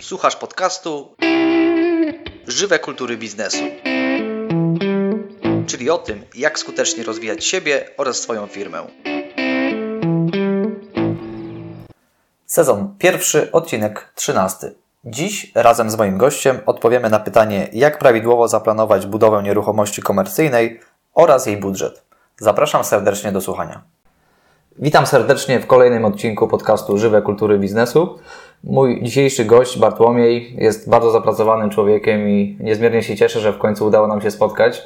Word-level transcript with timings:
Słuchasz 0.00 0.36
podcastu 0.36 1.14
Żywe 2.46 2.78
kultury 2.78 3.16
biznesu. 3.16 3.64
Czyli 5.66 5.90
o 5.90 5.98
tym, 5.98 6.24
jak 6.34 6.58
skutecznie 6.58 7.04
rozwijać 7.04 7.44
siebie 7.44 7.90
oraz 7.96 8.16
swoją 8.16 8.46
firmę. 8.46 8.86
Sezon 12.46 12.94
pierwszy, 12.98 13.52
odcinek 13.52 14.12
trzynasty. 14.14 14.74
Dziś 15.04 15.52
razem 15.54 15.90
z 15.90 15.96
moim 15.96 16.18
gościem 16.18 16.60
odpowiemy 16.66 17.10
na 17.10 17.18
pytanie, 17.18 17.68
jak 17.72 17.98
prawidłowo 17.98 18.48
zaplanować 18.48 19.06
budowę 19.06 19.42
nieruchomości 19.42 20.02
komercyjnej 20.02 20.80
oraz 21.14 21.46
jej 21.46 21.56
budżet. 21.56 22.02
Zapraszam 22.40 22.84
serdecznie 22.84 23.32
do 23.32 23.40
słuchania. 23.40 23.82
Witam 24.80 25.06
serdecznie 25.06 25.60
w 25.60 25.66
kolejnym 25.66 26.04
odcinku 26.04 26.48
podcastu 26.48 26.98
Żywe 26.98 27.22
Kultury 27.22 27.58
Biznesu. 27.58 28.18
Mój 28.64 29.02
dzisiejszy 29.02 29.44
gość, 29.44 29.78
Bartłomiej, 29.78 30.56
jest 30.58 30.90
bardzo 30.90 31.10
zapracowanym 31.10 31.70
człowiekiem 31.70 32.28
i 32.28 32.56
niezmiernie 32.60 33.02
się 33.02 33.16
cieszę, 33.16 33.40
że 33.40 33.52
w 33.52 33.58
końcu 33.58 33.86
udało 33.86 34.06
nam 34.06 34.20
się 34.20 34.30
spotkać 34.30 34.84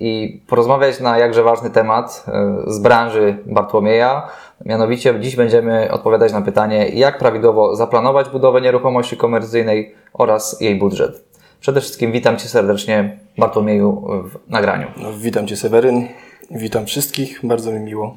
i 0.00 0.42
porozmawiać 0.46 1.00
na 1.00 1.18
jakże 1.18 1.42
ważny 1.42 1.70
temat 1.70 2.24
e, 2.28 2.56
z 2.66 2.78
branży 2.78 3.38
Bartłomieja. 3.46 4.28
Mianowicie 4.64 5.20
dziś 5.20 5.36
będziemy 5.36 5.90
odpowiadać 5.90 6.32
na 6.32 6.42
pytanie, 6.42 6.88
jak 6.88 7.18
prawidłowo 7.18 7.76
zaplanować 7.76 8.28
budowę 8.28 8.60
nieruchomości 8.60 9.16
komercyjnej 9.16 9.94
oraz 10.12 10.60
jej 10.60 10.74
budżet. 10.74 11.24
Przede 11.60 11.80
wszystkim 11.80 12.12
witam 12.12 12.36
Cię 12.36 12.48
serdecznie, 12.48 13.18
Bartłomieju, 13.38 14.04
w 14.24 14.50
nagraniu. 14.50 14.86
No, 14.96 15.08
witam 15.18 15.46
Cię, 15.46 15.56
Seweryn. 15.56 16.08
Witam 16.50 16.86
wszystkich, 16.86 17.40
bardzo 17.42 17.72
mi 17.72 17.80
miło. 17.80 18.16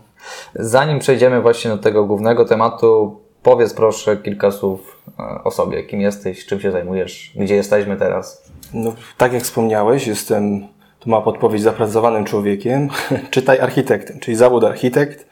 Zanim 0.56 1.00
przejdziemy 1.00 1.42
właśnie 1.42 1.72
do 1.72 1.78
tego 1.78 2.06
głównego 2.06 2.46
tematu, 2.46 3.20
powiedz 3.44 3.74
proszę 3.74 4.18
kilka 4.18 4.52
słów 4.52 5.02
e, 5.20 5.44
o 5.44 5.52
sobie. 5.52 5.84
Kim 5.84 6.02
jesteś, 6.02 6.46
czym 6.46 6.60
się 6.60 6.72
zajmujesz, 6.72 7.34
gdzie 7.36 7.56
jesteśmy 7.56 7.98
teraz? 7.98 8.52
No, 8.74 8.94
tak 9.18 9.34
jak 9.34 9.44
wspomniałeś, 9.44 10.08
jestem, 10.08 10.68
tu 11.00 11.10
ma 11.10 11.22
podpowiedź, 11.22 11.62
zapracowanym 11.62 12.26
człowiekiem, 12.26 12.90
czytaj 13.32 13.60
architektem, 13.60 14.20
czyli 14.20 14.38
zawód 14.38 14.64
architekt. 14.64 15.28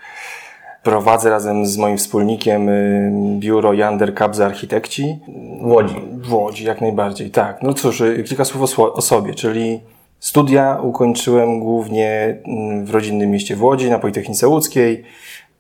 Prowadzę 0.84 1.30
razem 1.30 1.66
z 1.66 1.78
moim 1.78 1.98
wspólnikiem 1.98 2.70
y, 2.70 3.12
biuro 3.40 3.74
Jander 3.74 4.16
Kabza 4.16 4.46
Architekci. 4.46 5.20
W 5.62 5.66
Łodzi. 5.66 5.96
W 6.14 6.34
Łodzi, 6.34 6.64
jak 6.64 6.82
najbardziej, 6.82 7.32
tak. 7.32 7.64
No 7.64 7.74
cóż, 7.74 8.02
y, 8.02 8.24
kilka 8.24 8.46
słów 8.46 8.80
o, 8.80 8.94
o 8.94 9.02
sobie, 9.02 9.34
czyli 9.34 9.82
Studia 10.26 10.80
ukończyłem 10.82 11.60
głównie 11.60 12.38
mm, 12.48 12.86
w 12.86 12.90
rodzinnym 12.90 13.32
mieście 13.32 13.56
w 13.56 13.64
Łodzi, 13.64 13.90
na 13.90 14.00
Politechnice 14.00 14.48
Łódzkiej, 14.48 15.04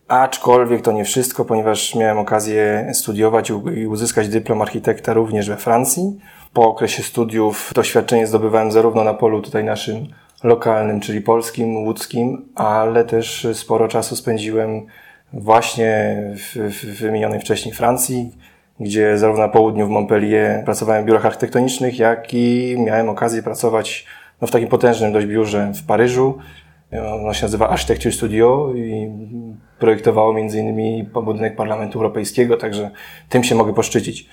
aczkolwiek 0.07 0.81
to 0.81 0.91
nie 0.91 1.05
wszystko, 1.05 1.45
ponieważ 1.45 1.95
miałem 1.95 2.17
okazję 2.17 2.91
studiować 2.93 3.51
i 3.75 3.87
uzyskać 3.87 4.29
dyplom 4.29 4.61
architekta 4.61 5.13
również 5.13 5.49
we 5.49 5.57
Francji. 5.57 6.19
Po 6.53 6.63
okresie 6.63 7.03
studiów 7.03 7.71
doświadczenie 7.75 8.27
zdobywałem 8.27 8.71
zarówno 8.71 9.03
na 9.03 9.13
polu 9.13 9.41
tutaj 9.41 9.63
naszym 9.63 10.07
lokalnym, 10.43 10.99
czyli 10.99 11.21
polskim, 11.21 11.77
łódzkim, 11.77 12.45
ale 12.55 13.05
też 13.05 13.47
sporo 13.53 13.87
czasu 13.87 14.15
spędziłem 14.15 14.85
właśnie 15.33 16.17
w, 16.35 16.55
w 16.55 16.99
wymienionej 16.99 17.39
wcześniej 17.39 17.75
Francji, 17.75 18.31
gdzie 18.79 19.17
zarówno 19.17 19.43
na 19.43 19.49
południu 19.49 19.87
w 19.87 19.89
Montpellier 19.89 20.65
pracowałem 20.65 21.03
w 21.03 21.07
biurach 21.07 21.25
architektonicznych, 21.25 21.99
jak 21.99 22.33
i 22.33 22.75
miałem 22.79 23.09
okazję 23.09 23.43
pracować 23.43 24.05
no, 24.41 24.47
w 24.47 24.51
takim 24.51 24.67
potężnym 24.67 25.13
dość 25.13 25.27
biurze 25.27 25.71
w 25.75 25.85
Paryżu. 25.85 26.37
Ono 26.91 27.33
się 27.33 27.45
nazywa 27.45 27.69
Architecture 27.69 28.13
Studio 28.13 28.73
i 28.75 29.11
projektowało 29.79 30.37
innymi 30.37 31.09
budynek 31.13 31.55
Parlamentu 31.55 31.99
Europejskiego, 31.99 32.57
także 32.57 32.91
tym 33.29 33.43
się 33.43 33.55
mogę 33.55 33.73
poszczycić. 33.73 34.29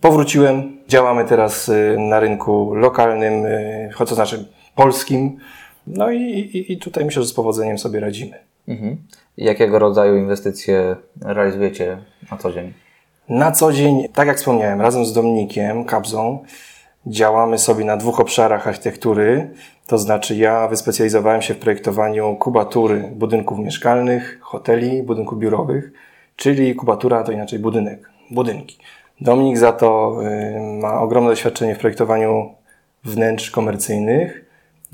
Powróciłem, 0.00 0.78
działamy 0.88 1.24
teraz 1.24 1.68
y, 1.68 1.96
na 1.98 2.20
rynku 2.20 2.74
lokalnym, 2.74 3.46
y, 3.46 3.90
choć 3.94 4.08
to 4.08 4.14
znaczy 4.14 4.48
polskim, 4.74 5.36
no 5.86 6.10
i, 6.10 6.22
i, 6.22 6.72
i 6.72 6.78
tutaj 6.78 7.04
myślę, 7.04 7.22
że 7.22 7.28
z 7.28 7.32
powodzeniem 7.32 7.78
sobie 7.78 8.00
radzimy. 8.00 8.38
Mhm. 8.68 8.96
Jakiego 9.36 9.78
rodzaju 9.78 10.16
inwestycje 10.16 10.96
realizujecie 11.22 11.98
na 12.30 12.36
co 12.36 12.52
dzień? 12.52 12.72
Na 13.28 13.52
co 13.52 13.72
dzień, 13.72 14.08
tak 14.14 14.28
jak 14.28 14.36
wspomniałem, 14.36 14.80
razem 14.80 15.04
z 15.04 15.12
Dominikiem 15.12 15.84
Kabzą, 15.84 16.44
działamy 17.06 17.58
sobie 17.58 17.84
na 17.84 17.96
dwóch 17.96 18.20
obszarach 18.20 18.68
architektury. 18.68 19.50
To 19.90 19.98
znaczy, 19.98 20.36
ja 20.36 20.68
wyspecjalizowałem 20.68 21.42
się 21.42 21.54
w 21.54 21.58
projektowaniu 21.58 22.36
kubatury 22.36 23.10
budynków 23.14 23.58
mieszkalnych, 23.58 24.38
hoteli, 24.40 25.02
budynków 25.02 25.38
biurowych, 25.38 25.92
czyli 26.36 26.74
kubatura 26.74 27.22
to 27.22 27.32
inaczej 27.32 27.58
budynek, 27.58 28.10
budynki. 28.30 28.78
Dominik 29.20 29.58
za 29.58 29.72
to 29.72 30.20
y, 30.22 30.60
ma 30.80 31.00
ogromne 31.00 31.30
doświadczenie 31.30 31.74
w 31.74 31.78
projektowaniu 31.78 32.54
wnętrz 33.04 33.50
komercyjnych. 33.50 34.44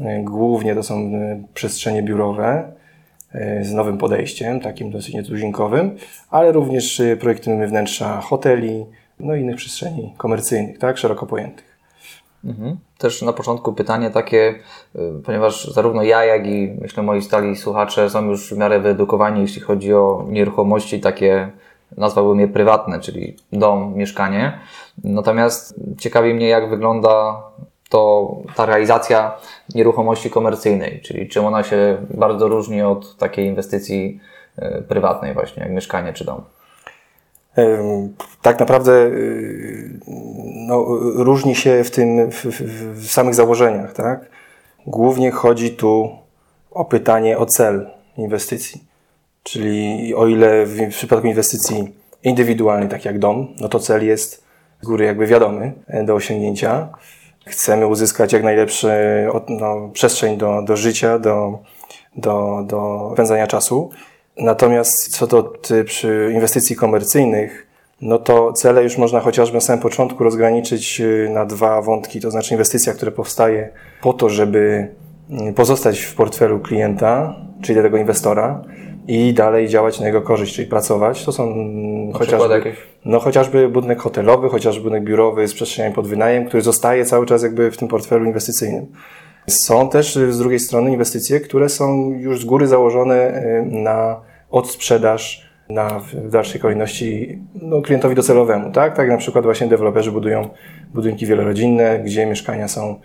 Y, 0.01 0.05
głównie 0.25 0.75
to 0.75 0.83
są 0.83 1.01
y, 1.01 1.43
przestrzenie 1.55 2.03
biurowe 2.03 2.73
z 3.63 3.73
nowym 3.73 3.99
podejściem, 3.99 4.61
takim 4.61 4.91
dosyć 4.91 5.15
nietuzinkowym, 5.15 5.97
ale 6.31 6.53
również 6.53 7.03
projektujemy 7.21 7.69
wnętrza 7.69 8.21
hoteli, 8.21 8.87
no 9.21 9.35
i 9.35 9.41
innych 9.41 9.57
przestrzeni 9.57 10.15
komercyjnych, 10.17 10.79
tak, 10.79 10.99
szeroko 10.99 11.27
pojętych. 11.27 11.76
Mhm. 12.47 12.77
Też 12.99 13.23
na 13.23 13.33
początku 13.33 13.73
pytanie 13.73 14.11
takie, 14.11 14.55
y, 14.97 15.23
ponieważ 15.25 15.65
zarówno 15.65 16.03
ja, 16.03 16.25
jak 16.25 16.47
i 16.47 16.77
myślę 16.81 17.03
moi 17.03 17.23
stali 17.23 17.57
słuchacze 17.57 18.11
są 18.11 18.25
już 18.25 18.55
w 18.55 18.59
miarę 18.59 18.81
wyedukowani, 18.81 19.41
jeśli 19.41 19.63
chodzi 19.63 19.95
o 19.95 20.25
nieruchomości 20.29 21.01
takie, 21.01 21.51
nazwałbym 21.97 22.41
je 22.41 22.49
prywatne, 22.49 23.01
czyli 23.01 23.37
dom, 23.53 23.95
mieszkanie. 23.95 24.59
Natomiast 25.05 25.75
ciekawi 25.99 26.35
mnie, 26.35 26.49
jak 26.49 26.71
wygląda 26.71 27.43
to 27.89 28.31
ta 28.55 28.67
realizacja 28.67 29.37
nieruchomości 29.75 30.31
komercyjnej, 30.31 31.01
czyli 31.05 31.29
czym 31.29 31.45
ona 31.45 31.63
się 31.63 31.97
bardzo 32.11 32.49
różni 32.49 32.83
od 32.83 33.17
takiej 33.17 33.47
inwestycji 33.47 34.21
y, 34.59 34.83
prywatnej 34.89 35.35
właśnie, 35.35 35.63
jak 35.63 35.73
mieszkanie 35.73 36.13
czy 36.13 36.25
dom 36.25 36.56
tak 38.43 38.61
naprawdę 38.61 38.93
y, 38.93 40.01
no, 40.69 40.85
różni 41.15 41.55
się 41.55 41.85
w 41.85 41.91
tym 41.91 42.31
w, 42.31 42.45
w, 42.45 43.11
samych 43.11 43.35
założeniach, 43.35 43.93
tak? 43.93 44.31
Głównie 44.87 45.31
chodzi 45.31 45.71
tu 45.71 46.09
o 46.71 46.85
pytanie 46.85 47.39
o 47.39 47.47
cel 47.47 47.91
inwestycji. 48.17 48.85
Czyli 49.43 50.15
o 50.15 50.27
ile 50.27 50.67
w 50.67 50.91
przypadku 50.91 51.27
inwestycji 51.27 51.95
indywidualnej, 52.23 52.89
tak 52.89 53.05
jak 53.05 53.19
dom, 53.19 53.55
no 53.61 53.69
to 53.69 53.79
cel 53.79 54.07
jest 54.07 54.45
z 54.83 54.87
góry 54.87 55.05
jakby 55.05 55.27
wiadomy 55.27 55.73
do 56.05 56.15
osiągnięcia. 56.15 56.89
Chcemy 57.47 57.87
uzyskać 57.87 58.33
jak 58.33 58.43
najlepszą 58.43 58.89
no, 59.49 59.91
przestrzeń 59.93 60.37
do, 60.37 60.63
do 60.63 60.77
życia, 60.77 61.19
do, 61.19 61.59
do, 62.17 62.65
do 62.67 63.15
czasu. 63.49 63.91
Natomiast 64.39 65.09
co 65.09 65.27
do 65.27 65.53
przy 65.85 66.31
inwestycji 66.35 66.77
komercyjnych, 66.77 67.67
no 68.01 68.19
to 68.19 68.53
cele 68.53 68.83
już 68.83 68.99
można 68.99 69.21
chociażby 69.21 69.55
na 69.55 69.61
samym 69.61 69.83
początku 69.83 70.25
rozgraniczyć 70.25 71.01
y, 71.01 71.29
na 71.33 71.45
dwa 71.45 71.83
wątki, 71.83 72.21
to 72.21 72.31
znaczy 72.31 72.55
inwestycja, 72.55 72.93
która 72.93 73.13
powstaje 73.13 73.69
po 74.03 74.13
to, 74.13 74.29
żeby 74.29 74.89
y, 75.49 75.53
pozostać 75.53 76.01
w 76.01 76.15
portfelu 76.15 76.61
klienta, 76.61 77.37
czyli 77.63 77.83
tego 77.83 77.97
inwestora 77.97 78.63
i 79.09 79.35
dalej 79.35 79.69
działać 79.69 80.01
na 80.01 80.07
jego 80.07 80.23
korzyść, 80.23 80.55
czyli 80.55 80.69
pracować. 80.69 81.25
To 81.25 81.33
są 81.33 81.57
na 81.57 82.19
chociażby, 82.19 82.75
no, 83.05 83.21
chociażby 83.21 83.69
budynek 83.69 84.01
hotelowy, 84.01 84.49
chociażby 84.49 84.83
budynek 84.83 85.05
biurowy 85.05 85.49
z 85.49 85.55
przestrzeniami 85.55 85.95
pod 85.95 86.07
wynajem, 86.07 86.47
który 86.47 86.63
zostaje 86.63 87.05
cały 87.05 87.27
czas 87.27 87.43
jakby 87.43 87.71
w 87.71 87.77
tym 87.77 87.89
portfelu 87.89 88.25
inwestycyjnym. 88.25 88.87
Są 89.47 89.89
też 89.89 90.17
y, 90.17 90.33
z 90.33 90.39
drugiej 90.39 90.61
strony 90.61 90.93
inwestycje, 90.93 91.41
które 91.41 91.69
są 91.69 92.11
już 92.11 92.41
z 92.41 92.45
góry 92.45 92.67
założone 92.67 93.43
na 93.67 94.26
odsprzedaż 94.51 95.47
na, 95.69 96.01
w 96.01 96.31
dalszej 96.31 96.61
kolejności 96.61 97.39
no, 97.63 97.83
klientowi 97.83 98.15
docelowemu. 98.15 98.73
Tak? 98.73 98.97
tak 98.97 99.09
na 99.09 99.17
przykład 99.17 99.45
właśnie 99.45 99.67
deweloperzy 99.67 100.13
budują 100.13 100.49
budynki 100.95 101.27
wielorodzinne, 101.27 101.99
gdzie 101.99 102.27
mieszkania 102.27 102.69
są 102.69 103.01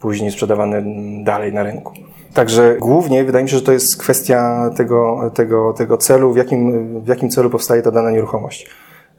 później 0.00 0.30
sprzedawane 0.30 0.82
dalej 1.24 1.52
na 1.52 1.62
rynku. 1.62 1.92
Także 2.34 2.76
głównie 2.80 3.24
wydaje 3.24 3.44
mi 3.44 3.50
się, 3.50 3.56
że 3.56 3.62
to 3.62 3.72
jest 3.72 4.00
kwestia 4.00 4.70
tego, 4.76 5.30
tego, 5.34 5.72
tego 5.72 5.96
celu, 5.96 6.32
w 6.32 6.36
jakim, 6.36 7.00
w 7.00 7.08
jakim 7.08 7.30
celu 7.30 7.50
powstaje 7.50 7.82
ta 7.82 7.90
dana 7.90 8.10
nieruchomość. 8.10 8.66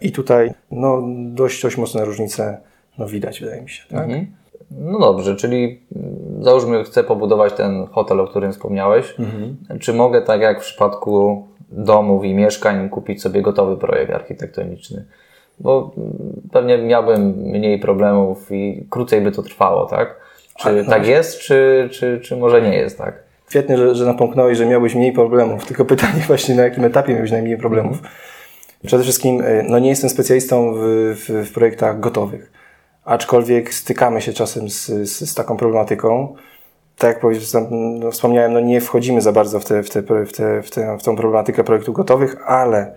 I 0.01 0.11
tutaj 0.11 0.51
no, 0.71 1.03
dość, 1.17 1.63
dość 1.63 1.77
mocne 1.77 2.05
różnice 2.05 2.57
no, 2.97 3.07
widać, 3.07 3.39
wydaje 3.39 3.61
mi 3.61 3.69
się. 3.69 3.83
Tak? 3.89 4.03
Mhm. 4.03 4.27
No 4.71 4.99
dobrze, 4.99 5.35
czyli 5.35 5.81
załóżmy, 6.41 6.83
chcę 6.83 7.03
pobudować 7.03 7.53
ten 7.53 7.85
hotel, 7.85 8.19
o 8.19 8.27
którym 8.27 8.51
wspomniałeś. 8.51 9.15
Mhm. 9.19 9.57
Czy 9.79 9.93
mogę, 9.93 10.21
tak 10.21 10.41
jak 10.41 10.59
w 10.59 10.65
przypadku 10.65 11.43
domów 11.69 12.25
i 12.25 12.33
mieszkań 12.33 12.89
kupić 12.89 13.21
sobie 13.21 13.41
gotowy 13.41 13.77
projekt 13.77 14.13
architektoniczny. 14.13 15.05
Bo 15.59 15.91
pewnie 16.51 16.77
miałbym 16.77 17.29
mniej 17.29 17.79
problemów 17.79 18.51
i 18.51 18.85
krócej 18.89 19.21
by 19.21 19.31
to 19.31 19.43
trwało, 19.43 19.85
tak? 19.85 20.15
Czy 20.57 20.83
no 20.83 20.89
tak 20.89 21.07
jest, 21.07 21.39
czy, 21.39 21.89
czy, 21.91 22.19
czy 22.23 22.37
może 22.37 22.61
nie 22.61 22.77
jest 22.77 22.97
tak? 22.97 23.23
Świetnie, 23.49 23.77
że, 23.77 23.95
że 23.95 24.05
napomknąłeś, 24.05 24.57
że 24.57 24.65
miałbyś 24.65 24.95
mniej 24.95 25.11
problemów, 25.11 25.65
tylko 25.65 25.85
pytanie 25.85 26.21
właśnie 26.27 26.55
na 26.55 26.63
jakim 26.63 26.85
etapie 26.85 27.13
miałbyś 27.13 27.31
najmniej 27.31 27.57
problemów. 27.57 28.01
Przede 28.85 29.03
wszystkim, 29.03 29.41
e, 29.41 29.63
no 29.63 29.79
nie 29.79 29.89
jestem 29.89 30.09
specjalistą 30.09 30.73
w, 30.73 30.79
w, 31.15 31.49
w 31.49 31.53
projektach 31.53 31.99
gotowych. 31.99 32.51
aczkolwiek 33.05 33.73
stykamy 33.73 34.21
się 34.21 34.33
czasem 34.33 34.69
z, 34.69 34.85
z, 34.85 35.29
z 35.29 35.35
taką 35.35 35.57
problematyką. 35.57 36.35
Tak 36.97 37.23
jak 37.23 37.33
no, 37.71 38.11
wspomniałem, 38.11 38.53
no 38.53 38.59
nie 38.59 38.81
wchodzimy 38.81 39.21
za 39.21 39.31
bardzo 39.31 39.59
w, 39.59 39.65
te, 39.65 39.83
w, 39.83 39.89
te, 39.89 40.01
w, 40.01 40.33
te, 40.33 40.61
w, 40.61 40.71
te, 40.71 40.97
w 40.97 41.03
tą 41.03 41.15
problematykę 41.15 41.63
projektów 41.63 41.95
gotowych, 41.95 42.37
ale 42.45 42.95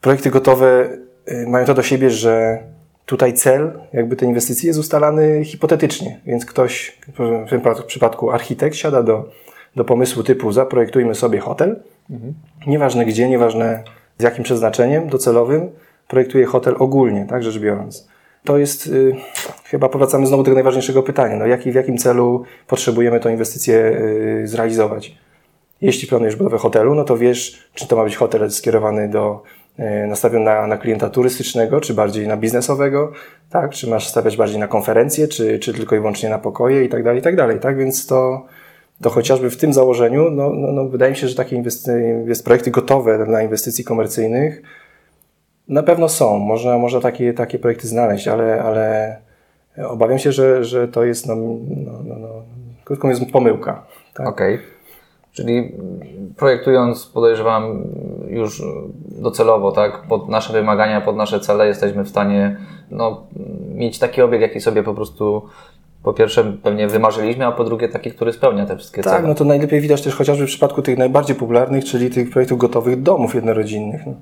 projekty 0.00 0.30
gotowe 0.30 0.88
y, 1.28 1.46
mają 1.48 1.66
to 1.66 1.74
do 1.74 1.82
siebie, 1.82 2.10
że 2.10 2.58
tutaj 3.06 3.32
cel 3.32 3.80
jakby 3.92 4.16
tej 4.16 4.28
inwestycji 4.28 4.66
jest 4.66 4.78
ustalany 4.78 5.44
hipotetycznie, 5.44 6.20
więc 6.26 6.46
ktoś, 6.46 6.98
w 7.46 7.50
tym 7.50 7.62
przypadku 7.86 8.30
architekt, 8.30 8.76
siada 8.76 9.02
do, 9.02 9.30
do 9.76 9.84
pomysłu 9.84 10.22
typu 10.22 10.52
zaprojektujmy 10.52 11.14
sobie 11.14 11.38
hotel, 11.38 11.82
mhm. 12.10 12.34
nieważne 12.66 13.04
gdzie, 13.04 13.28
nieważne 13.28 13.82
z 14.18 14.22
jakim 14.22 14.44
przeznaczeniem 14.44 15.08
docelowym, 15.08 15.70
projektuje 16.08 16.46
hotel 16.46 16.74
ogólnie, 16.78 17.26
tak 17.28 17.42
rzecz 17.42 17.58
biorąc. 17.58 18.08
To 18.44 18.58
jest, 18.58 18.86
y, 18.86 19.16
chyba 19.64 19.88
powracamy 19.88 20.26
znowu 20.26 20.42
do 20.42 20.44
tego 20.44 20.54
najważniejszego 20.54 21.02
pytania, 21.02 21.36
no 21.36 21.46
jaki, 21.46 21.72
w 21.72 21.74
jakim 21.74 21.98
celu 21.98 22.44
potrzebujemy 22.66 23.20
tę 23.20 23.32
inwestycję 23.32 23.76
y, 23.76 24.48
zrealizować. 24.48 25.16
Jeśli 25.80 26.08
planujesz 26.08 26.36
budowę 26.36 26.58
hotelu, 26.58 26.94
no 26.94 27.04
to 27.04 27.16
wiesz, 27.16 27.68
czy 27.74 27.88
to 27.88 27.96
ma 27.96 28.04
być 28.04 28.16
hotel 28.16 28.50
skierowany 28.50 29.08
do 29.08 29.42
y, 29.78 30.06
nastawiony 30.06 30.44
na, 30.44 30.66
na 30.66 30.78
klienta 30.78 31.10
turystycznego, 31.10 31.80
czy 31.80 31.94
bardziej 31.94 32.28
na 32.28 32.36
biznesowego, 32.36 33.12
tak? 33.50 33.70
Czy 33.70 33.90
masz 33.90 34.08
stawiać 34.08 34.36
bardziej 34.36 34.58
na 34.58 34.68
konferencje, 34.68 35.28
czy, 35.28 35.58
czy 35.58 35.74
tylko 35.74 35.96
i 35.96 35.98
wyłącznie 35.98 36.28
na 36.28 36.38
pokoje 36.38 36.84
i 36.84 36.88
tak 36.88 37.04
dalej, 37.04 37.20
i 37.20 37.22
tak 37.22 37.36
dalej, 37.36 37.60
tak? 37.60 37.78
Więc 37.78 38.06
to, 38.06 38.46
to 39.02 39.10
chociażby 39.10 39.50
w 39.50 39.56
tym 39.56 39.72
założeniu, 39.72 40.30
no, 40.30 40.50
no, 40.50 40.72
no 40.72 40.88
wydaje 40.88 41.10
mi 41.10 41.16
się, 41.16 41.28
że 41.28 41.34
takie 41.34 41.56
inwesty- 41.62 42.28
jest 42.28 42.44
projekty 42.44 42.70
gotowe 42.70 43.26
dla 43.26 43.42
inwestycji 43.42 43.84
komercyjnych 43.84 44.62
na 45.70 45.82
pewno 45.82 46.08
są. 46.08 46.38
Można, 46.38 46.78
można 46.78 47.00
takie, 47.00 47.32
takie 47.34 47.58
projekty 47.58 47.88
znaleźć, 47.88 48.28
ale, 48.28 48.62
ale 48.62 49.16
obawiam 49.88 50.18
się, 50.18 50.32
że, 50.32 50.64
że 50.64 50.88
to 50.88 51.04
jest, 51.04 51.26
no, 51.26 51.36
no, 51.36 51.92
no, 52.04 52.14
no 52.18 52.28
krótko 52.84 53.08
mówiąc, 53.08 53.32
pomyłka. 53.32 53.86
Tak? 54.14 54.26
Okej. 54.26 54.54
Okay. 54.54 54.66
Czyli 55.32 55.72
projektując, 56.36 57.06
podejrzewam, 57.06 57.84
już 58.28 58.62
docelowo, 59.08 59.72
tak, 59.72 60.02
pod 60.08 60.28
nasze 60.28 60.52
wymagania, 60.52 61.00
pod 61.00 61.16
nasze 61.16 61.40
cele, 61.40 61.66
jesteśmy 61.66 62.04
w 62.04 62.08
stanie 62.08 62.56
no, 62.90 63.26
mieć 63.74 63.98
taki 63.98 64.22
obiekt, 64.22 64.42
jaki 64.42 64.60
sobie 64.60 64.82
po 64.82 64.94
prostu 64.94 65.42
po 66.02 66.12
pierwsze 66.14 66.44
pewnie 66.62 66.88
wymarzyliśmy, 66.88 67.46
a 67.46 67.52
po 67.52 67.64
drugie 67.64 67.88
taki, 67.88 68.10
który 68.10 68.32
spełnia 68.32 68.66
te 68.66 68.76
wszystkie 68.76 69.02
tak, 69.02 69.04
cele. 69.04 69.16
Tak, 69.16 69.26
no 69.26 69.34
to 69.34 69.44
najlepiej 69.44 69.80
widać 69.80 70.02
też 70.02 70.14
chociażby 70.14 70.46
w 70.46 70.48
przypadku 70.48 70.82
tych 70.82 70.98
najbardziej 70.98 71.36
popularnych, 71.36 71.84
czyli 71.84 72.10
tych 72.10 72.30
projektów 72.30 72.58
gotowych 72.58 73.02
domów 73.02 73.34
jednorodzinnych. 73.34 74.06
No, 74.06 74.14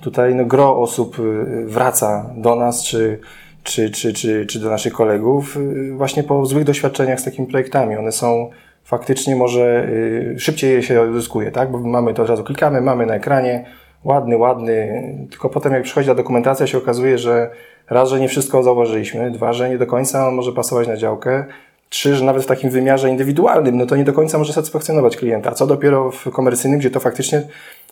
tutaj 0.00 0.34
no, 0.34 0.44
gro 0.44 0.78
osób 0.78 1.18
y, 1.18 1.66
wraca 1.66 2.30
do 2.36 2.56
nas, 2.56 2.84
czy, 2.84 3.20
czy, 3.62 3.90
czy, 3.90 4.12
czy, 4.12 4.46
czy 4.46 4.60
do 4.60 4.70
naszych 4.70 4.92
kolegów 4.92 5.56
y, 5.56 5.94
właśnie 5.96 6.22
po 6.22 6.46
złych 6.46 6.64
doświadczeniach 6.64 7.20
z 7.20 7.24
takimi 7.24 7.48
projektami. 7.48 7.96
One 7.96 8.12
są 8.12 8.50
faktycznie 8.84 9.36
może 9.36 9.88
y, 9.88 10.34
szybciej 10.38 10.74
je 10.74 10.82
się 10.82 11.10
uzyskuje, 11.10 11.50
tak? 11.50 11.70
Bo 11.70 11.78
mamy 11.78 12.14
to 12.14 12.22
od 12.22 12.28
razu 12.28 12.44
klikamy, 12.44 12.80
mamy 12.80 13.06
na 13.06 13.14
ekranie, 13.14 13.64
ładny, 14.04 14.36
ładny, 14.36 15.02
tylko 15.30 15.48
potem 15.48 15.72
jak 15.72 15.82
przychodzi 15.82 16.08
ta 16.08 16.14
dokumentacja 16.14 16.66
się 16.66 16.78
okazuje, 16.78 17.18
że 17.18 17.50
raz, 17.90 18.08
że 18.08 18.20
nie 18.20 18.28
wszystko 18.28 18.62
zauważyliśmy, 18.62 19.30
dwa, 19.30 19.52
że 19.52 19.68
nie 19.68 19.78
do 19.78 19.86
końca 19.86 20.28
on 20.28 20.34
może 20.34 20.52
pasować 20.52 20.88
na 20.88 20.96
działkę, 20.96 21.44
trzy, 21.88 22.16
że 22.16 22.24
nawet 22.24 22.42
w 22.42 22.46
takim 22.46 22.70
wymiarze 22.70 23.10
indywidualnym, 23.10 23.78
no 23.78 23.86
to 23.86 23.96
nie 23.96 24.04
do 24.04 24.12
końca 24.12 24.38
może 24.38 24.52
satysfakcjonować 24.52 25.16
klienta. 25.16 25.50
A 25.50 25.54
co 25.54 25.66
dopiero 25.66 26.10
w 26.10 26.30
komercyjnym, 26.30 26.80
gdzie 26.80 26.90
to 26.90 27.00
faktycznie, 27.00 27.42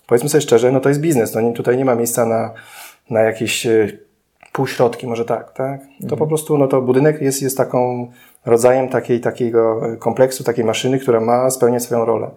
powiedzmy 0.07 0.29
sobie 0.29 0.43
szczerze, 0.43 0.73
no 0.73 0.81
to 0.81 0.89
jest 0.89 1.01
biznes, 1.01 1.35
no 1.35 1.41
nie, 1.41 1.53
tutaj 1.53 1.77
nie 1.77 1.85
ma 1.85 1.95
miejsca 1.95 2.27
na, 2.27 2.51
na 3.11 3.21
jakieś 3.21 3.67
e, 3.67 3.89
półśrodki, 4.53 5.07
może 5.07 5.25
tak, 5.25 5.53
tak? 5.53 5.81
To 5.81 6.03
mhm. 6.03 6.19
po 6.19 6.27
prostu, 6.27 6.59
no 6.59 6.67
to 6.67 6.83
budynek 6.83 7.23
jest, 7.23 7.43
jest 7.43 7.57
taką 7.57 8.11
rodzajem 8.47 8.89
takiej, 8.89 9.21
takiego 9.21 9.81
kompleksu, 9.99 10.45
takiej 10.45 10.65
maszyny, 10.65 10.99
która 10.99 11.21
ma 11.21 11.51
spełniać 11.51 11.83
swoją 11.83 12.05
rolę, 12.05 12.31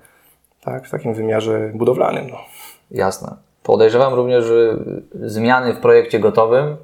tak? 0.63 0.87
W 0.87 0.91
takim 0.91 1.13
wymiarze 1.13 1.71
budowlanym, 1.73 2.27
no. 2.29 2.37
Jasne. 2.91 3.35
Podejrzewam 3.63 4.13
również, 4.13 4.45
że 4.45 4.77
zmiany 5.13 5.73
w 5.73 5.79
projekcie 5.79 6.19
gotowym 6.19 6.77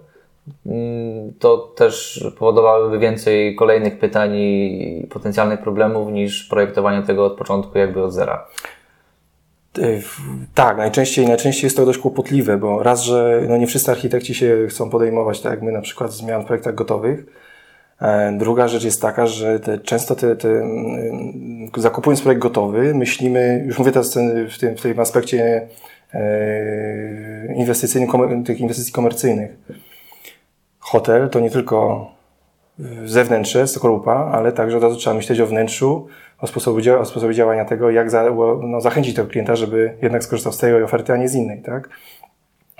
to 1.40 1.57
też 1.57 2.25
powodowałyby 2.40 3.00
więcej 3.00 3.56
kolejnych 3.56 4.00
pytań 4.00 4.36
i 4.36 5.07
potencjalnych 5.10 5.62
problemów 5.62 6.12
niż 6.12 6.44
projektowanie 6.44 7.01
tego 7.01 7.25
od 7.25 7.38
początku, 7.38 7.78
jakby 7.78 8.04
od 8.04 8.13
zera. 8.13 8.48
Tak, 10.54 10.78
najczęściej, 10.78 11.28
najczęściej 11.28 11.63
jest 11.63 11.78
to 11.78 11.86
dość 11.86 12.00
kłopotliwe, 12.00 12.57
bo 12.57 12.84
raz, 12.84 13.01
że 13.01 13.42
no 13.50 13.57
nie 13.57 13.68
wszyscy 13.68 13.92
architekci 13.92 14.36
się 14.36 14.68
chcą 14.69 14.90
podejmować, 14.90 15.42
tak 15.42 15.51
jak 15.51 15.62
my 15.62 15.72
na 15.72 15.81
przykład 15.81 16.13
zmian 16.13 16.44
w 16.44 16.45
projektach 16.45 16.75
gotowych. 16.75 17.25
E, 18.01 18.38
druga 18.38 18.68
rzecz 18.68 18.84
jest 18.84 19.01
taka, 19.01 19.28
że 19.28 19.60
te, 19.60 19.78
często 19.78 20.16
te, 20.16 20.36
te, 20.36 20.50
mm, 20.50 21.69
zakupując 21.78 22.22
projekt 22.22 22.42
gotowy, 22.42 22.95
myślimy, 22.95 23.63
już 23.68 23.80
mówię 23.80 23.92
teraz 23.92 24.12
w 24.12 24.60
tym, 24.60 24.78
w 24.78 24.81
tym 24.81 25.00
aspekcie 25.00 25.68
e, 26.13 27.56
inwestycyjnym, 27.56 28.44
tych 28.44 28.60
inwestycji 28.60 28.94
komercyjnych 28.94 29.57
hotel 30.83 31.30
to 31.30 31.39
nie 31.39 31.51
tylko 31.51 32.07
zewnętrzne, 33.06 33.68
skorupa, 33.68 34.31
ale 34.33 34.51
także 34.51 34.77
od 34.77 34.83
razu 34.83 34.95
trzeba 34.95 35.15
myśleć 35.15 35.39
o 35.39 35.47
wnętrzu, 35.47 36.07
o 36.39 36.47
sposobie, 36.47 37.00
o 37.00 37.06
sposobie 37.06 37.33
działania 37.33 37.65
tego, 37.65 37.89
jak 37.89 38.12
za, 38.12 38.25
no, 38.63 38.81
zachęcić 38.81 39.15
tego 39.15 39.27
klienta, 39.27 39.56
żeby 39.56 39.97
jednak 40.01 40.24
skorzystał 40.24 40.53
z 40.53 40.57
tej 40.57 40.83
oferty, 40.83 41.13
a 41.13 41.18
nie 41.18 41.30
z 41.30 41.35
innej, 41.35 41.62
tak? 41.62 41.89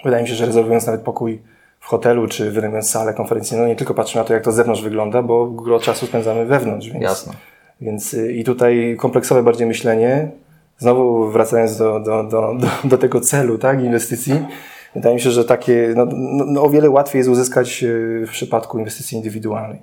Wydaje 0.04 0.24
mi 0.24 0.30
się, 0.30 0.36
że 0.36 0.46
rezerwując 0.46 0.86
nawet 0.86 1.02
pokój 1.02 1.42
w 1.80 1.86
hotelu, 1.86 2.28
czy 2.28 2.52
wynajmując 2.52 2.90
salę 2.90 3.14
konferencyjną, 3.14 3.68
nie 3.68 3.76
tylko 3.76 3.94
patrzymy 3.94 4.24
na 4.24 4.28
to, 4.28 4.34
jak 4.34 4.44
to 4.44 4.52
z 4.52 4.56
zewnątrz 4.56 4.82
wygląda, 4.82 5.22
bo 5.22 5.48
gro 5.48 5.80
czasu 5.80 6.06
spędzamy 6.06 6.46
wewnątrz. 6.46 6.90
Więc, 6.90 7.04
Jasne. 7.04 7.34
Więc 7.82 8.14
y, 8.14 8.34
i 8.34 8.44
tutaj 8.44 8.96
kompleksowe 9.00 9.44
bardziej 9.44 9.68
myślenie, 9.68 10.32
znowu 10.78 11.32
wracając 11.32 11.78
do, 11.78 12.00
do, 12.00 12.24
do, 12.24 12.54
do, 12.54 12.68
do 12.84 12.98
tego 12.98 13.22
celu, 13.22 13.58
tak, 13.58 13.84
inwestycji, 13.84 14.46
Wydaje 14.96 15.16
mi 15.16 15.22
się, 15.22 15.32
że 15.32 15.46
takie 15.46 15.94
no, 15.96 16.06
no, 16.06 16.46
no, 16.48 16.64
o 16.64 16.70
wiele 16.70 16.90
łatwiej 16.90 17.20
jest 17.20 17.30
uzyskać 17.30 17.84
e, 17.84 17.88
w 18.26 18.30
przypadku 18.30 18.80
inwestycji 18.80 19.18
indywidualnej. 19.18 19.80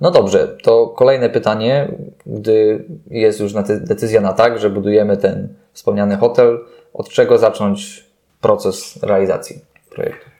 No 0.00 0.10
dobrze, 0.10 0.56
to 0.62 0.86
kolejne 0.86 1.30
pytanie, 1.30 1.88
gdy 2.26 2.84
jest 3.10 3.40
już 3.40 3.52
decyzja 3.80 4.20
na 4.20 4.32
tak, 4.32 4.58
że 4.58 4.70
budujemy 4.70 5.16
ten 5.16 5.48
wspomniany 5.72 6.16
hotel, 6.16 6.58
od 6.94 7.08
czego 7.08 7.38
zacząć 7.38 8.06
proces 8.40 9.02
realizacji 9.02 9.60
projektu? 9.90 10.30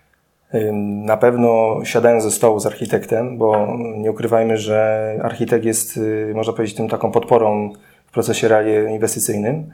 Na 1.04 1.16
pewno 1.16 1.80
siadając 1.84 2.22
ze 2.24 2.30
stołu 2.30 2.60
z 2.60 2.66
architektem, 2.66 3.38
bo 3.38 3.76
nie 3.96 4.10
ukrywajmy, 4.10 4.56
że 4.56 5.18
architekt 5.22 5.64
jest, 5.64 5.96
y, 5.96 6.32
można 6.34 6.52
powiedzieć, 6.52 6.76
tym 6.76 6.88
taką 6.88 7.10
podporą 7.10 7.72
w 8.06 8.12
procesie 8.12 8.48
inwestycyjnym 8.90 9.70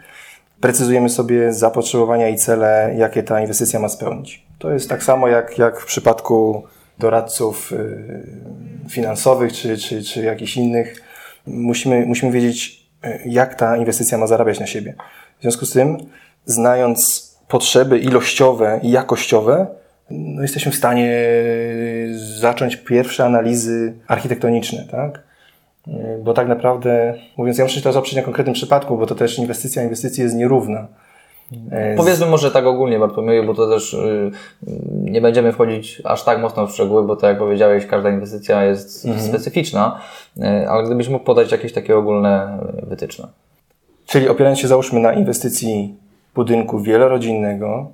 precyzujemy 0.60 1.08
sobie 1.08 1.52
zapotrzebowania 1.52 2.28
i 2.28 2.36
cele, 2.36 2.94
jakie 2.96 3.22
ta 3.22 3.40
inwestycja 3.40 3.80
ma 3.80 3.88
spełnić. 3.88 4.46
To 4.58 4.70
jest 4.70 4.88
tak 4.88 5.04
samo 5.04 5.28
jak, 5.28 5.58
jak 5.58 5.80
w 5.80 5.86
przypadku 5.86 6.64
doradców 6.98 7.72
y, 7.72 8.88
finansowych 8.88 9.52
czy, 9.52 9.76
czy, 9.76 10.02
czy 10.02 10.22
jakichś 10.22 10.56
innych. 10.56 11.02
Musimy, 11.46 12.06
musimy 12.06 12.32
wiedzieć, 12.32 12.86
y, 13.04 13.20
jak 13.26 13.54
ta 13.54 13.76
inwestycja 13.76 14.18
ma 14.18 14.26
zarabiać 14.26 14.60
na 14.60 14.66
siebie. 14.66 14.94
W 15.38 15.42
związku 15.42 15.66
z 15.66 15.72
tym, 15.72 15.96
znając 16.44 17.28
potrzeby 17.48 17.98
ilościowe 17.98 18.80
i 18.82 18.90
jakościowe, 18.90 19.66
no 20.10 20.42
jesteśmy 20.42 20.72
w 20.72 20.76
stanie 20.76 21.24
zacząć 22.40 22.76
pierwsze 22.76 23.24
analizy 23.24 23.94
architektoniczne, 24.06 24.84
tak? 24.90 25.27
E, 25.94 26.18
bo 26.18 26.34
tak 26.34 26.48
naprawdę, 26.48 27.14
mówiąc, 27.36 27.58
ja 27.58 27.64
muszę 27.64 27.74
się 27.74 27.80
teraz 27.80 27.96
oprzeć 27.96 28.16
na 28.16 28.22
konkretnym 28.22 28.54
przypadku, 28.54 28.98
bo 28.98 29.06
to 29.06 29.14
też 29.14 29.38
inwestycja 29.38 29.82
inwestycji 29.82 30.22
jest 30.22 30.36
nierówna. 30.36 30.86
E, 31.70 31.96
Powiedzmy 31.96 32.26
może 32.26 32.50
tak 32.50 32.66
ogólnie, 32.66 32.98
Bartłomieju, 32.98 33.46
bo 33.46 33.54
to 33.54 33.68
też 33.68 33.92
yy, 33.92 34.30
nie 35.02 35.20
będziemy 35.20 35.52
wchodzić 35.52 36.02
aż 36.04 36.24
tak 36.24 36.40
mocno 36.40 36.66
w 36.66 36.72
szczegóły, 36.72 37.06
bo 37.06 37.16
tak 37.16 37.28
jak 37.30 37.38
powiedziałeś, 37.38 37.86
każda 37.86 38.10
inwestycja 38.10 38.64
jest 38.64 39.06
mhm. 39.06 39.26
specyficzna, 39.26 40.00
ale 40.68 40.84
gdybyś 40.84 41.08
mógł 41.08 41.24
podać 41.24 41.52
jakieś 41.52 41.72
takie 41.72 41.96
ogólne 41.96 42.58
wytyczne. 42.82 43.28
Czyli 44.06 44.28
opierając 44.28 44.58
się 44.58 44.68
załóżmy 44.68 45.00
na 45.00 45.12
inwestycji 45.12 45.94
budynku 46.34 46.80
wielorodzinnego 46.80 47.90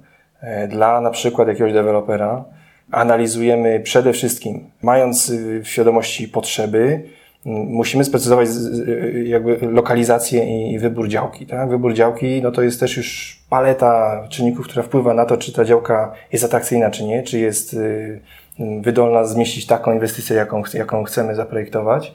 dla 0.68 1.00
na 1.00 1.10
przykład 1.10 1.48
jakiegoś 1.48 1.72
dewelopera, 1.72 2.44
analizujemy 2.90 3.80
przede 3.80 4.12
wszystkim, 4.12 4.70
mając 4.82 5.32
w 5.62 5.68
świadomości 5.68 6.28
potrzeby, 6.28 7.04
musimy 7.44 8.04
sprecyzować 8.04 8.48
jakby 9.24 9.58
lokalizację 9.62 10.70
i 10.72 10.78
wybór 10.78 11.08
działki. 11.08 11.46
Tak? 11.46 11.68
Wybór 11.68 11.94
działki 11.94 12.42
no 12.42 12.50
to 12.50 12.62
jest 12.62 12.80
też 12.80 12.96
już 12.96 13.40
paleta 13.50 14.24
czynników, 14.28 14.66
która 14.66 14.82
wpływa 14.82 15.14
na 15.14 15.24
to, 15.24 15.36
czy 15.36 15.52
ta 15.52 15.64
działka 15.64 16.12
jest 16.32 16.44
atrakcyjna, 16.44 16.90
czy 16.90 17.04
nie, 17.04 17.22
czy 17.22 17.38
jest 17.38 17.74
y, 17.74 18.20
wydolna 18.82 19.24
zmieścić 19.24 19.66
taką 19.66 19.92
inwestycję, 19.92 20.36
jaką, 20.36 20.62
jaką 20.74 21.04
chcemy 21.04 21.34
zaprojektować. 21.34 22.14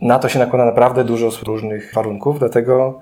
Na 0.00 0.18
to 0.18 0.28
się 0.28 0.38
nakłada 0.38 0.64
naprawdę 0.64 1.04
dużo 1.04 1.30
różnych 1.46 1.94
warunków, 1.94 2.38
dlatego 2.38 3.00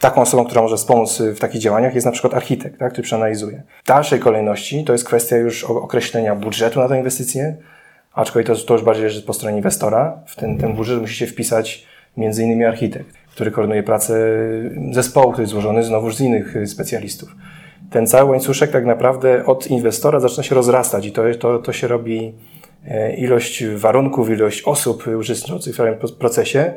taką 0.00 0.22
osobą, 0.22 0.44
która 0.44 0.62
może 0.62 0.76
wspomóc 0.76 1.22
w 1.22 1.38
takich 1.38 1.60
działaniach 1.60 1.94
jest 1.94 2.04
na 2.04 2.12
przykład 2.12 2.34
architekt, 2.34 2.78
tak, 2.78 2.92
który 2.92 3.04
przeanalizuje. 3.04 3.62
W 3.84 3.86
dalszej 3.86 4.20
kolejności 4.20 4.84
to 4.84 4.92
jest 4.92 5.04
kwestia 5.04 5.36
już 5.36 5.64
określenia 5.64 6.36
budżetu 6.36 6.80
na 6.80 6.88
tę 6.88 6.98
inwestycję, 6.98 7.56
Aczkolwiek 8.14 8.46
to, 8.46 8.64
to 8.64 8.74
już 8.74 8.82
bardziej 8.82 9.04
leży 9.04 9.22
po 9.22 9.32
stronie 9.32 9.56
inwestora. 9.56 10.22
W 10.26 10.36
ten, 10.36 10.58
ten 10.58 10.74
budżet 10.74 11.00
musi 11.00 11.16
się 11.16 11.26
wpisać 11.26 11.86
między 12.16 12.42
innymi 12.42 12.64
architekt, 12.64 13.16
który 13.32 13.50
koordynuje 13.50 13.82
pracę 13.82 14.38
zespołu, 14.92 15.32
który 15.32 15.42
jest 15.42 15.52
złożony 15.52 15.82
znowuż 15.82 16.16
z 16.16 16.20
innych 16.20 16.54
specjalistów. 16.66 17.34
Ten 17.90 18.06
cały 18.06 18.30
łańcuszek 18.30 18.70
tak 18.70 18.86
naprawdę 18.86 19.46
od 19.46 19.66
inwestora 19.66 20.20
zaczyna 20.20 20.42
się 20.42 20.54
rozrastać 20.54 21.06
i 21.06 21.12
to, 21.12 21.22
to, 21.38 21.58
to 21.58 21.72
się 21.72 21.88
robi 21.88 22.34
e, 22.88 23.16
ilość 23.16 23.64
warunków, 23.66 24.30
ilość 24.30 24.62
osób 24.62 25.06
uczestniczących 25.18 25.74
w 25.74 25.76
całym 25.76 25.94
procesie, 26.18 26.74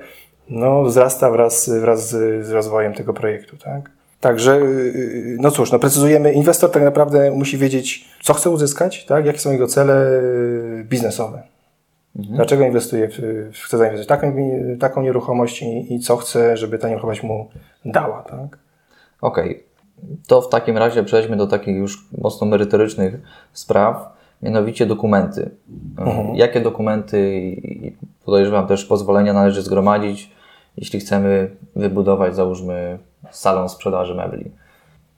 no, 0.50 0.84
wzrasta 0.84 1.32
wraz, 1.32 1.70
wraz 1.70 2.10
z 2.10 2.52
rozwojem 2.52 2.94
tego 2.94 3.14
projektu, 3.14 3.58
tak? 3.58 3.90
Także, 4.24 4.56
y, 4.56 5.38
no 5.40 5.52
cóż, 5.52 5.72
no 5.72 5.80
precyzujemy, 5.80 6.34
inwestor 6.34 6.72
tak 6.72 6.84
naprawdę 6.84 7.32
musi 7.32 7.58
wiedzieć, 7.58 8.10
co 8.22 8.34
chce 8.34 8.50
uzyskać, 8.50 9.06
tak? 9.06 9.26
jakie 9.26 9.40
są 9.40 9.52
jego 9.52 9.68
cele 9.68 10.20
y, 10.22 10.86
biznesowe. 10.90 11.44
Mhm. 12.16 12.36
Dlaczego 12.36 12.66
inwestuje, 12.66 13.10
w, 13.10 13.52
chce 13.66 13.78
zainwestować 13.78 14.08
taką, 14.08 14.36
taką 14.80 15.02
nieruchomość 15.02 15.62
i, 15.62 15.94
i, 15.94 16.00
co 16.00 16.18
chce, 16.18 16.58
żeby 16.58 16.78
ta 16.78 16.90
nieruchomość 16.90 17.24
mu 17.24 17.50
dała. 17.86 18.24
Tak? 18.24 18.58
Okej. 19.22 19.50
Okay. 20.02 20.18
To 20.28 20.42
w 20.42 20.50
takim 20.50 20.78
razie 20.78 21.04
przejdźmy 21.04 21.38
do 21.38 21.48
takich 21.48 21.78
już 21.78 22.08
mocno 22.18 22.48
merytorycznych 22.48 23.20
spraw, 23.54 24.18
mianowicie 24.42 24.86
dokumenty. 24.86 25.50
Mhm. 25.98 26.36
Jakie 26.36 26.60
dokumenty 26.60 27.36
i 27.36 27.96
podejrzewam 28.26 28.68
też 28.68 28.86
pozwolenia 28.86 29.34
należy 29.34 29.62
zgromadzić, 29.62 30.32
jeśli 30.78 31.00
chcemy 31.00 31.50
wybudować, 31.76 32.36
załóżmy, 32.36 33.00
salon 33.32 33.70
sprzedaży 33.70 34.16
mebli? 34.16 34.52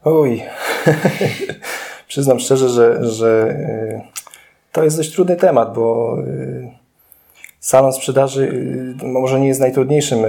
Oj, 0.03 0.43
przyznam 2.07 2.39
szczerze, 2.39 2.69
że, 2.69 3.05
że 3.05 3.47
y, 3.49 4.01
to 4.71 4.83
jest 4.83 4.97
dość 4.97 5.13
trudny 5.13 5.35
temat, 5.35 5.73
bo 5.73 6.17
y, 6.19 6.71
salon 7.59 7.93
sprzedaży 7.93 8.43
y, 9.01 9.05
może 9.05 9.39
nie 9.39 9.47
jest 9.47 9.59
najtrudniejszym 9.59 10.19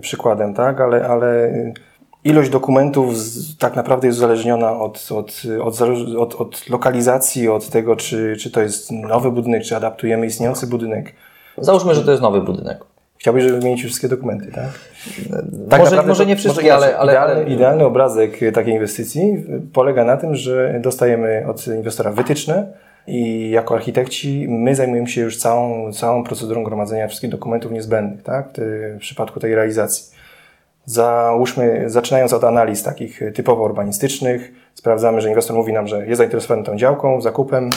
przykładem, 0.00 0.54
tak? 0.54 0.80
ale, 0.80 1.06
ale 1.06 1.52
ilość 2.24 2.50
dokumentów 2.50 3.14
tak 3.58 3.76
naprawdę 3.76 4.06
jest 4.06 4.18
uzależniona 4.18 4.80
od, 4.80 5.08
od, 5.12 5.42
od, 5.62 5.80
od, 6.18 6.34
od 6.34 6.68
lokalizacji, 6.68 7.48
od 7.48 7.68
tego, 7.68 7.96
czy, 7.96 8.36
czy 8.36 8.50
to 8.50 8.60
jest 8.60 8.92
nowy 8.92 9.30
budynek, 9.30 9.62
czy 9.62 9.76
adaptujemy 9.76 10.26
istniejący 10.26 10.66
budynek. 10.66 11.12
Załóżmy, 11.58 11.94
że 11.94 12.04
to 12.04 12.10
jest 12.10 12.22
nowy 12.22 12.40
budynek. 12.40 12.91
Chciałbyś, 13.22 13.42
żeby 13.42 13.58
wymienić 13.58 13.82
wszystkie 13.82 14.08
dokumenty, 14.08 14.52
tak? 14.52 14.70
tak 15.70 15.80
może, 15.80 15.90
naprawdę, 15.90 16.08
może 16.08 16.26
nie 16.26 16.36
wszystkie, 16.36 16.62
może 16.62 16.74
ale, 16.74 16.96
ale, 16.96 17.12
idealny, 17.12 17.54
idealny 17.54 17.84
obrazek 17.84 18.40
takiej 18.54 18.74
inwestycji 18.74 19.44
polega 19.72 20.04
na 20.04 20.16
tym, 20.16 20.34
że 20.34 20.78
dostajemy 20.80 21.44
od 21.48 21.66
inwestora 21.66 22.10
wytyczne 22.10 22.66
i 23.06 23.50
jako 23.50 23.74
architekci 23.74 24.46
my 24.48 24.74
zajmujemy 24.74 25.08
się 25.08 25.20
już 25.20 25.36
całą, 25.36 25.92
całą 25.92 26.24
procedurą 26.24 26.64
gromadzenia 26.64 27.08
wszystkich 27.08 27.30
dokumentów 27.30 27.72
niezbędnych, 27.72 28.22
tak? 28.22 28.48
W 28.96 28.98
przypadku 28.98 29.40
tej 29.40 29.54
realizacji. 29.54 30.04
Załóżmy, 30.84 31.84
zaczynając 31.86 32.32
od 32.32 32.44
analiz 32.44 32.82
takich 32.82 33.20
typowo 33.34 33.64
urbanistycznych, 33.64 34.52
sprawdzamy, 34.74 35.20
że 35.20 35.28
inwestor 35.28 35.56
mówi 35.56 35.72
nam, 35.72 35.86
że 35.86 36.06
jest 36.06 36.18
zainteresowany 36.18 36.64
tą 36.64 36.76
działką, 36.76 37.20
zakupem, 37.20 37.70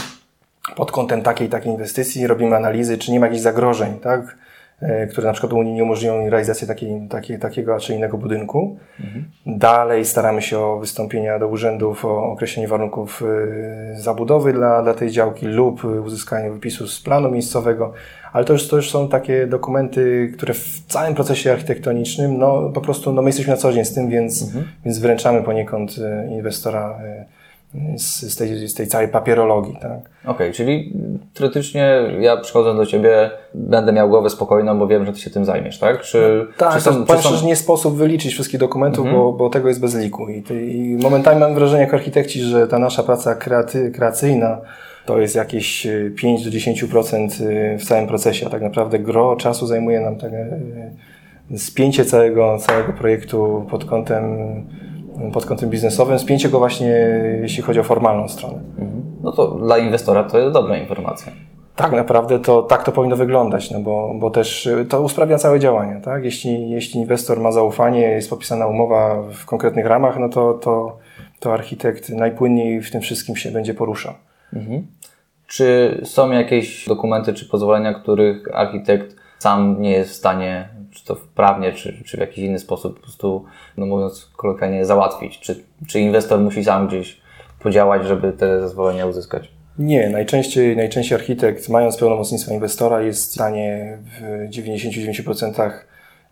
pod 0.75 0.91
kątem 0.91 1.21
takiej 1.21 1.49
takiej 1.49 1.71
inwestycji 1.71 2.27
robimy 2.27 2.55
analizy, 2.55 2.97
czy 2.97 3.11
nie 3.11 3.19
ma 3.19 3.25
jakichś 3.25 3.43
zagrożeń, 3.43 3.99
tak? 3.99 4.44
E, 4.81 5.07
które 5.07 5.27
na 5.27 5.33
przykład 5.33 5.53
nie 5.65 5.83
umożliwią 5.83 6.29
realizację 6.29 6.67
takiej, 6.67 7.07
takiej, 7.09 7.39
takiego 7.39 7.79
czy 7.79 7.95
innego 7.95 8.17
budynku. 8.17 8.77
Mhm. 8.99 9.25
Dalej 9.45 10.05
staramy 10.05 10.41
się 10.41 10.59
o 10.59 10.79
wystąpienia 10.79 11.39
do 11.39 11.47
urzędów 11.47 12.05
o 12.05 12.31
określenie 12.31 12.67
warunków 12.67 13.23
e, 13.23 13.95
zabudowy 13.99 14.53
dla, 14.53 14.83
dla 14.83 14.93
tej 14.93 15.11
działki 15.11 15.45
lub 15.45 15.83
uzyskanie 15.83 16.51
wypisu 16.51 16.87
z 16.87 17.01
planu 17.01 17.31
miejscowego, 17.31 17.93
ale 18.33 18.45
to 18.45 18.53
już, 18.53 18.67
to 18.67 18.75
już 18.75 18.91
są 18.91 19.09
takie 19.09 19.47
dokumenty, 19.47 20.31
które 20.33 20.53
w 20.53 20.83
całym 20.87 21.15
procesie 21.15 21.51
architektonicznym, 21.51 22.37
no 22.37 22.69
po 22.69 22.81
prostu 22.81 23.13
no, 23.13 23.21
my 23.21 23.29
jesteśmy 23.29 23.51
na 23.51 23.57
co 23.57 23.73
dzień 23.73 23.85
z 23.85 23.93
tym, 23.93 24.09
więc, 24.09 24.43
mhm. 24.43 24.65
więc 24.85 24.99
wręczamy 24.99 25.43
poniekąd 25.43 25.95
e, 26.03 26.27
inwestora 26.31 26.99
z, 27.97 28.33
z, 28.33 28.35
tej, 28.35 28.67
z 28.67 28.73
tej 28.73 28.87
całej 28.87 29.07
papierologii. 29.07 29.77
Tak? 29.81 29.91
Okej, 29.91 30.31
okay, 30.31 30.51
czyli 30.51 30.93
teoretycznie 31.33 31.97
ja 32.19 32.37
przychodzę 32.37 32.75
do 32.75 32.85
Ciebie, 32.85 33.31
będę 33.53 33.93
miał 33.93 34.09
głowę 34.09 34.29
spokojną, 34.29 34.79
bo 34.79 34.87
wiem, 34.87 35.05
że 35.05 35.13
Ty 35.13 35.19
się 35.19 35.29
tym 35.29 35.45
zajmiesz, 35.45 35.79
tak? 35.79 36.01
Czy, 36.01 36.47
tak, 36.57 36.73
czy 36.73 36.81
są, 36.81 37.05
to, 37.05 37.15
czy 37.15 37.23
są... 37.23 37.45
nie 37.45 37.55
sposób 37.55 37.97
wyliczyć 37.97 38.33
wszystkich 38.33 38.59
dokumentów, 38.59 39.05
mhm. 39.05 39.23
bo, 39.23 39.33
bo 39.33 39.49
tego 39.49 39.67
jest 39.67 39.81
bez 39.81 39.95
liku. 39.95 40.29
I, 40.29 40.43
I 40.51 40.97
momentami 41.03 41.39
mam 41.39 41.55
wrażenie 41.55 41.81
jako 41.81 41.95
architekci, 41.95 42.41
że 42.41 42.67
ta 42.67 42.79
nasza 42.79 43.03
praca 43.03 43.35
kreaty, 43.35 43.91
kreacyjna 43.91 44.61
to 45.05 45.19
jest 45.19 45.35
jakieś 45.35 45.87
5 46.15 46.45
do 46.45 46.51
10% 46.51 47.41
y, 47.41 47.77
w 47.79 47.85
całym 47.85 48.07
procesie, 48.07 48.47
a 48.47 48.49
tak 48.49 48.61
naprawdę 48.61 48.99
gro 48.99 49.35
czasu 49.35 49.67
zajmuje 49.67 49.99
nam 49.99 50.15
tak, 50.15 50.31
spięcie 51.57 52.05
całego, 52.05 52.57
całego 52.57 52.93
projektu 52.93 53.65
pod 53.69 53.85
kątem 53.85 54.23
pod 55.33 55.45
kątem 55.45 55.69
biznesowym, 55.69 56.19
spięcie 56.19 56.49
go 56.49 56.59
właśnie, 56.59 56.87
jeśli 57.41 57.63
chodzi 57.63 57.79
o 57.79 57.83
formalną 57.83 58.27
stronę. 58.27 58.59
Mhm. 58.79 59.03
No 59.23 59.31
to 59.31 59.47
dla 59.47 59.77
inwestora 59.77 60.23
to 60.23 60.39
jest 60.39 60.53
dobra 60.53 60.77
informacja. 60.77 61.31
Tak 61.75 61.91
naprawdę 61.91 62.39
to 62.39 62.63
tak 62.63 62.83
to 62.83 62.91
powinno 62.91 63.15
wyglądać, 63.15 63.71
no 63.71 63.79
bo, 63.79 64.13
bo 64.19 64.29
też 64.29 64.69
to 64.89 65.01
usprawnia 65.01 65.37
całe 65.37 65.59
działania. 65.59 66.01
Tak? 66.01 66.23
Jeśli, 66.23 66.69
jeśli 66.69 66.99
inwestor 66.99 67.39
ma 67.39 67.51
zaufanie, 67.51 68.01
jest 68.01 68.29
podpisana 68.29 68.67
umowa 68.67 69.23
w 69.33 69.45
konkretnych 69.45 69.85
ramach, 69.85 70.19
no 70.19 70.29
to, 70.29 70.53
to, 70.53 70.97
to 71.39 71.53
architekt 71.53 72.09
najpłynniej 72.09 72.81
w 72.81 72.91
tym 72.91 73.01
wszystkim 73.01 73.35
się 73.35 73.51
będzie 73.51 73.73
poruszał. 73.73 74.13
Mhm. 74.53 74.87
Czy 75.47 76.01
są 76.03 76.31
jakieś 76.31 76.87
dokumenty 76.87 77.33
czy 77.33 77.49
pozwolenia, 77.49 77.93
których 77.93 78.55
architekt 78.55 79.15
sam 79.39 79.81
nie 79.81 79.91
jest 79.91 80.11
w 80.11 80.15
stanie 80.15 80.69
czy 80.95 81.05
to 81.05 81.17
prawnie, 81.35 81.73
czy, 81.73 82.03
czy 82.05 82.17
w 82.17 82.19
jakiś 82.19 82.37
inny 82.37 82.59
sposób 82.59 82.95
po 82.95 83.01
prostu, 83.01 83.45
no 83.77 83.85
mówiąc 83.85 84.31
kolokwialnie, 84.37 84.85
załatwić? 84.85 85.39
Czy, 85.39 85.63
czy 85.87 85.99
inwestor 85.99 86.39
musi 86.39 86.63
sam 86.63 86.87
gdzieś 86.87 87.21
podziałać, 87.59 88.07
żeby 88.07 88.31
te 88.31 88.61
zezwolenia 88.61 89.05
uzyskać? 89.05 89.51
Nie, 89.79 90.09
najczęściej, 90.09 90.77
najczęściej 90.77 91.17
architekt, 91.17 91.69
mając 91.69 91.97
pełnomocnictwo 91.97 92.53
inwestora, 92.53 93.01
jest 93.01 93.29
w 93.29 93.33
stanie 93.33 93.97
w 94.19 94.49
99% 94.49 95.71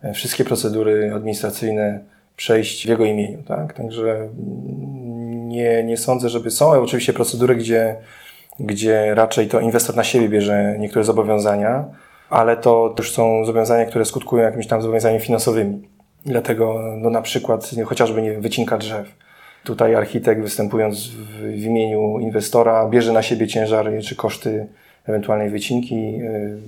e, 0.02 0.12
wszystkie 0.12 0.44
procedury 0.44 1.12
administracyjne 1.14 2.00
przejść 2.36 2.86
w 2.86 2.88
jego 2.88 3.04
imieniu. 3.04 3.42
Tak? 3.42 3.72
Także 3.72 4.28
nie, 5.46 5.84
nie 5.84 5.96
sądzę, 5.96 6.28
żeby 6.28 6.50
są 6.50 6.70
oczywiście 6.70 7.12
procedury, 7.12 7.56
gdzie, 7.56 7.96
gdzie 8.60 9.14
raczej 9.14 9.48
to 9.48 9.60
inwestor 9.60 9.96
na 9.96 10.04
siebie 10.04 10.28
bierze 10.28 10.76
niektóre 10.78 11.04
zobowiązania, 11.04 11.84
ale 12.30 12.56
to 12.56 12.88
też 12.96 13.12
są 13.12 13.44
zobowiązania, 13.44 13.86
które 13.86 14.04
skutkują 14.04 14.42
jakimiś 14.42 14.66
tam 14.66 14.82
zobowiązaniami 14.82 15.20
finansowymi. 15.20 15.88
Dlatego 16.26 16.80
no 16.96 17.10
na 17.10 17.22
przykład 17.22 17.70
chociażby 17.86 18.22
nie 18.22 18.32
wycinka 18.32 18.78
drzew. 18.78 19.14
Tutaj 19.64 19.94
architekt 19.94 20.42
występując 20.42 21.08
w, 21.08 21.64
imieniu 21.64 22.18
inwestora 22.18 22.88
bierze 22.88 23.12
na 23.12 23.22
siebie 23.22 23.46
ciężar 23.46 23.86
czy 24.02 24.16
koszty 24.16 24.66
ewentualnej 25.06 25.50
wycinki. 25.50 25.94
Y, 25.94 26.58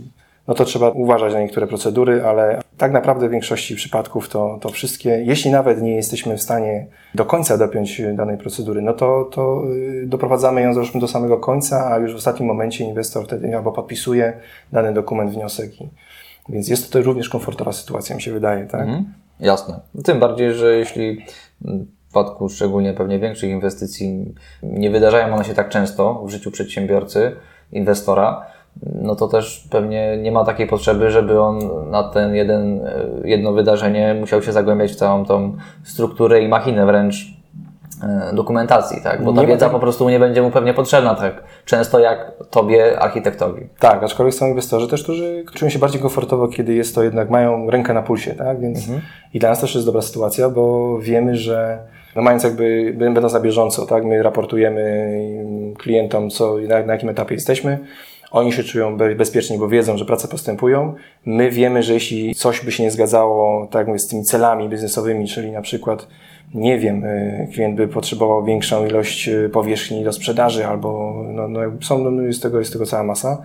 no 0.49 0.55
to 0.55 0.65
trzeba 0.65 0.91
uważać 0.91 1.33
na 1.33 1.41
niektóre 1.41 1.67
procedury, 1.67 2.25
ale 2.25 2.61
tak 2.77 2.93
naprawdę 2.93 3.29
w 3.29 3.31
większości 3.31 3.77
przypadków 3.77 4.29
to, 4.29 4.59
to 4.61 4.69
wszystkie, 4.69 5.11
jeśli 5.11 5.51
nawet 5.51 5.83
nie 5.83 5.95
jesteśmy 5.95 6.37
w 6.37 6.43
stanie 6.43 6.87
do 7.15 7.25
końca 7.25 7.59
dopiąć 7.59 8.03
danej 8.15 8.39
procedury, 8.39 8.83
no 8.83 8.93
to, 8.93 9.25
to 9.33 9.63
y, 9.75 10.07
doprowadzamy 10.07 10.63
ją 10.63 10.75
załóżmy 10.75 11.01
do 11.01 11.09
samego 11.09 11.39
końca, 11.39 11.91
a 11.93 11.99
już 11.99 12.13
w 12.13 12.17
ostatnim 12.17 12.49
momencie 12.49 12.85
inwestor 12.85 13.25
wtedy 13.25 13.57
albo 13.57 13.73
podpisuje 13.73 14.33
dany 14.73 14.93
dokument, 14.93 15.31
wniosek. 15.31 15.81
I, 15.81 15.89
więc 16.49 16.69
jest 16.69 16.93
to 16.93 17.03
również 17.03 17.29
komfortowa 17.29 17.73
sytuacja, 17.73 18.17
mi 18.17 18.23
się 18.23 18.33
wydaje, 18.33 18.67
tak? 18.67 18.81
Mhm, 18.81 19.15
jasne. 19.41 19.81
Tym 20.05 20.21
bardziej, 20.21 20.55
że 20.55 20.77
jeśli 20.77 21.27
w 21.61 22.07
przypadku 22.07 22.49
szczególnie 22.49 22.93
pewnie 22.93 23.19
większych 23.19 23.51
inwestycji 23.51 24.35
nie 24.63 24.91
wydarzają 24.91 25.35
one 25.35 25.45
się 25.45 25.55
tak 25.55 25.69
często 25.69 26.23
w 26.25 26.31
życiu 26.31 26.51
przedsiębiorcy, 26.51 27.37
inwestora, 27.73 28.47
no 28.83 29.17
to 29.17 29.29
też 29.29 29.69
pewnie 29.71 30.17
nie 30.17 30.33
ma 30.33 30.45
takiej 30.45 30.67
potrzeby, 30.67 31.11
żeby 31.11 31.41
on 31.41 31.59
na 31.91 32.03
ten 32.03 32.35
jeden, 32.35 32.81
jedno 33.25 33.53
wydarzenie 33.53 34.17
musiał 34.21 34.43
się 34.43 34.53
zagłębiać 34.53 34.93
w 34.93 34.97
całą 34.97 35.25
tą 35.25 35.57
strukturę 35.85 36.43
i 36.43 36.49
machinę 36.49 36.87
wręcz 36.87 37.15
e, 38.03 38.35
dokumentacji, 38.35 39.03
tak? 39.03 39.25
Bo 39.25 39.33
ta 39.33 39.41
nie 39.41 39.47
wiedza 39.47 39.67
tak... 39.67 39.73
po 39.73 39.79
prostu 39.79 40.09
nie 40.09 40.19
będzie 40.19 40.43
mu 40.43 40.51
pewnie 40.51 40.75
potrzebna 40.75 41.15
tak 41.15 41.43
często 41.65 41.99
jak 41.99 42.33
tobie, 42.51 42.99
architektowi. 43.01 43.63
Tak, 43.79 44.03
aczkolwiek 44.03 44.35
są 44.35 44.47
inwestorzy 44.47 44.89
też, 44.89 45.03
którzy 45.03 45.45
czują 45.55 45.71
się 45.71 45.79
bardziej 45.79 46.01
komfortowo, 46.01 46.49
kiedy 46.49 46.75
jest 46.75 46.95
to 46.95 47.03
jednak, 47.03 47.31
mają 47.31 47.71
rękę 47.71 47.95
na 47.95 48.03
pulsie, 48.03 48.35
tak? 48.35 48.61
Więc 48.61 48.79
mhm. 48.79 49.01
i 49.35 49.39
dla 49.39 49.49
nas 49.49 49.61
też 49.61 49.75
jest 49.75 49.87
dobra 49.87 50.03
sytuacja, 50.03 50.51
bo 50.51 50.99
wiemy, 50.99 51.37
że 51.37 51.79
no 52.17 52.23
mając 52.23 52.45
jakby, 52.45 52.95
będąc 52.99 53.33
na 53.33 53.41
bieżąco, 53.41 53.87
tak? 53.87 54.05
My 54.05 54.23
raportujemy 54.23 55.11
klientom, 55.79 56.31
co, 56.31 56.57
na, 56.69 56.83
na 56.83 56.93
jakim 56.93 57.09
etapie 57.09 57.35
jesteśmy, 57.35 57.79
oni 58.37 58.53
się 58.53 58.65
czują 58.65 58.97
bezpiecznie, 59.17 59.59
bo 59.59 59.69
wiedzą, 59.69 59.97
że 59.97 60.05
prace 60.05 60.29
postępują. 60.29 60.95
My 61.27 61.51
wiemy, 61.51 61.83
że 61.83 61.95
jeśli 61.95 62.35
coś 62.35 62.65
by 62.65 62.73
się 62.73 62.83
nie 62.83 62.91
zgadzało, 62.91 63.67
tak 63.67 63.81
jak 63.81 63.87
mówię, 63.87 63.99
z 63.99 64.09
tymi 64.09 64.25
celami 64.25 64.69
biznesowymi, 64.69 65.29
czyli 65.29 65.53
na 65.53 65.63
przykład, 65.63 66.09
nie 66.55 66.79
wiem, 66.79 67.05
y, 67.05 67.49
klient 67.55 67.77
by 67.77 67.89
potrzebował 67.89 68.45
większą 68.45 68.87
ilość 68.87 69.29
y, 69.29 69.49
powierzchni 69.49 70.05
do 70.05 70.13
sprzedaży, 70.13 70.67
albo 70.67 71.23
no, 71.33 71.49
no, 71.49 71.61
są, 71.81 72.11
no, 72.11 72.23
jest, 72.23 72.43
tego, 72.43 72.59
jest 72.59 72.73
tego 72.73 72.87
cała 72.87 73.03
masa, 73.03 73.43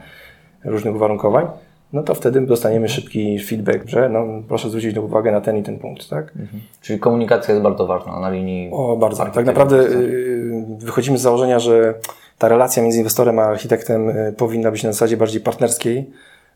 różnych 0.65 0.95
uwarunkowań, 0.95 1.47
no 1.93 2.03
to 2.03 2.13
wtedy 2.13 2.41
dostaniemy 2.41 2.89
szybki 2.89 3.39
feedback, 3.39 3.87
że 3.87 4.09
no, 4.09 4.25
proszę 4.47 4.69
zwrócić 4.69 4.97
uwagę 4.97 5.31
na 5.31 5.41
ten 5.41 5.57
i 5.57 5.63
ten 5.63 5.79
punkt, 5.79 6.09
tak? 6.09 6.31
Mhm. 6.39 6.61
Czyli 6.81 6.99
komunikacja 6.99 7.53
jest 7.53 7.63
bardzo 7.63 7.87
ważna 7.87 8.19
na 8.19 8.29
linii. 8.29 8.69
O, 8.73 8.97
bardzo. 8.97 9.25
Tak 9.25 9.45
naprawdę 9.45 9.77
y, 9.77 10.65
wychodzimy 10.79 11.17
z 11.17 11.21
założenia, 11.21 11.59
że 11.59 11.93
ta 12.41 12.47
relacja 12.47 12.83
między 12.83 12.97
inwestorem 12.97 13.39
a 13.39 13.43
architektem 13.43 14.09
y, 14.09 14.33
powinna 14.37 14.71
być 14.71 14.83
na 14.83 14.91
zasadzie 14.91 15.17
bardziej 15.17 15.41
partnerskiej, 15.41 16.09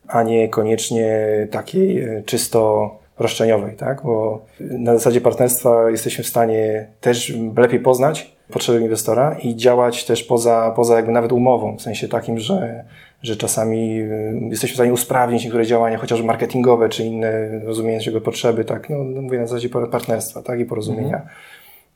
a 0.08 0.22
nie 0.22 0.48
koniecznie 0.48 1.28
takiej 1.50 2.02
y, 2.02 2.22
czysto 2.26 2.90
roszczeniowej, 3.18 3.76
tak? 3.76 4.02
Bo 4.02 4.44
na 4.60 4.94
zasadzie 4.94 5.20
partnerstwa 5.20 5.90
jesteśmy 5.90 6.24
w 6.24 6.26
stanie 6.26 6.86
też 7.00 7.34
lepiej 7.56 7.80
poznać 7.80 8.36
potrzeby 8.50 8.80
inwestora 8.80 9.36
i 9.42 9.56
działać 9.56 10.04
też 10.04 10.22
poza, 10.22 10.72
poza 10.76 10.96
jakby 10.96 11.12
nawet 11.12 11.32
umową, 11.32 11.76
w 11.76 11.82
sensie 11.82 12.08
takim, 12.08 12.38
że, 12.38 12.84
że 13.22 13.36
czasami 13.36 14.00
y, 14.00 14.40
jesteśmy 14.50 14.72
w 14.72 14.76
stanie 14.76 14.92
usprawnić 14.92 15.44
niektóre 15.44 15.66
działania, 15.66 15.98
chociażby 15.98 16.26
marketingowe, 16.26 16.88
czy 16.88 17.04
inne, 17.04 17.60
rozumiejąc 17.64 18.06
jego 18.06 18.20
potrzeby, 18.20 18.64
tak? 18.64 18.90
No, 18.90 19.04
no 19.04 19.22
mówię 19.22 19.38
na 19.38 19.46
zasadzie 19.46 19.68
partnerstwa, 19.68 20.42
tak? 20.42 20.60
I 20.60 20.64
porozumienia. 20.64 21.16
Mhm 21.16 21.28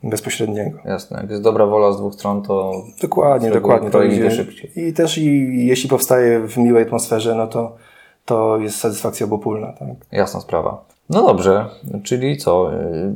bezpośredniego. 0.02 0.78
Jasne, 0.84 1.18
jak 1.20 1.30
jest 1.30 1.42
dobra 1.42 1.66
wola 1.66 1.92
z 1.92 1.96
dwóch 1.96 2.14
stron, 2.14 2.42
to 2.42 2.72
dokładnie, 3.02 3.50
dokładnie 3.50 3.90
to 3.90 4.02
idzie 4.02 4.30
szybciej. 4.30 4.70
I 4.76 4.92
też 4.92 5.18
i 5.18 5.66
jeśli 5.66 5.88
powstaje 5.88 6.40
w 6.48 6.56
miłej 6.56 6.82
atmosferze, 6.82 7.34
no 7.34 7.46
to, 7.46 7.76
to 8.24 8.58
jest 8.58 8.76
satysfakcja 8.76 9.26
obopólna. 9.26 9.72
Tak? 9.72 9.88
Jasna 10.12 10.40
sprawa. 10.40 10.84
No 11.10 11.26
dobrze, 11.26 11.66
czyli 12.02 12.36
co? 12.36 12.70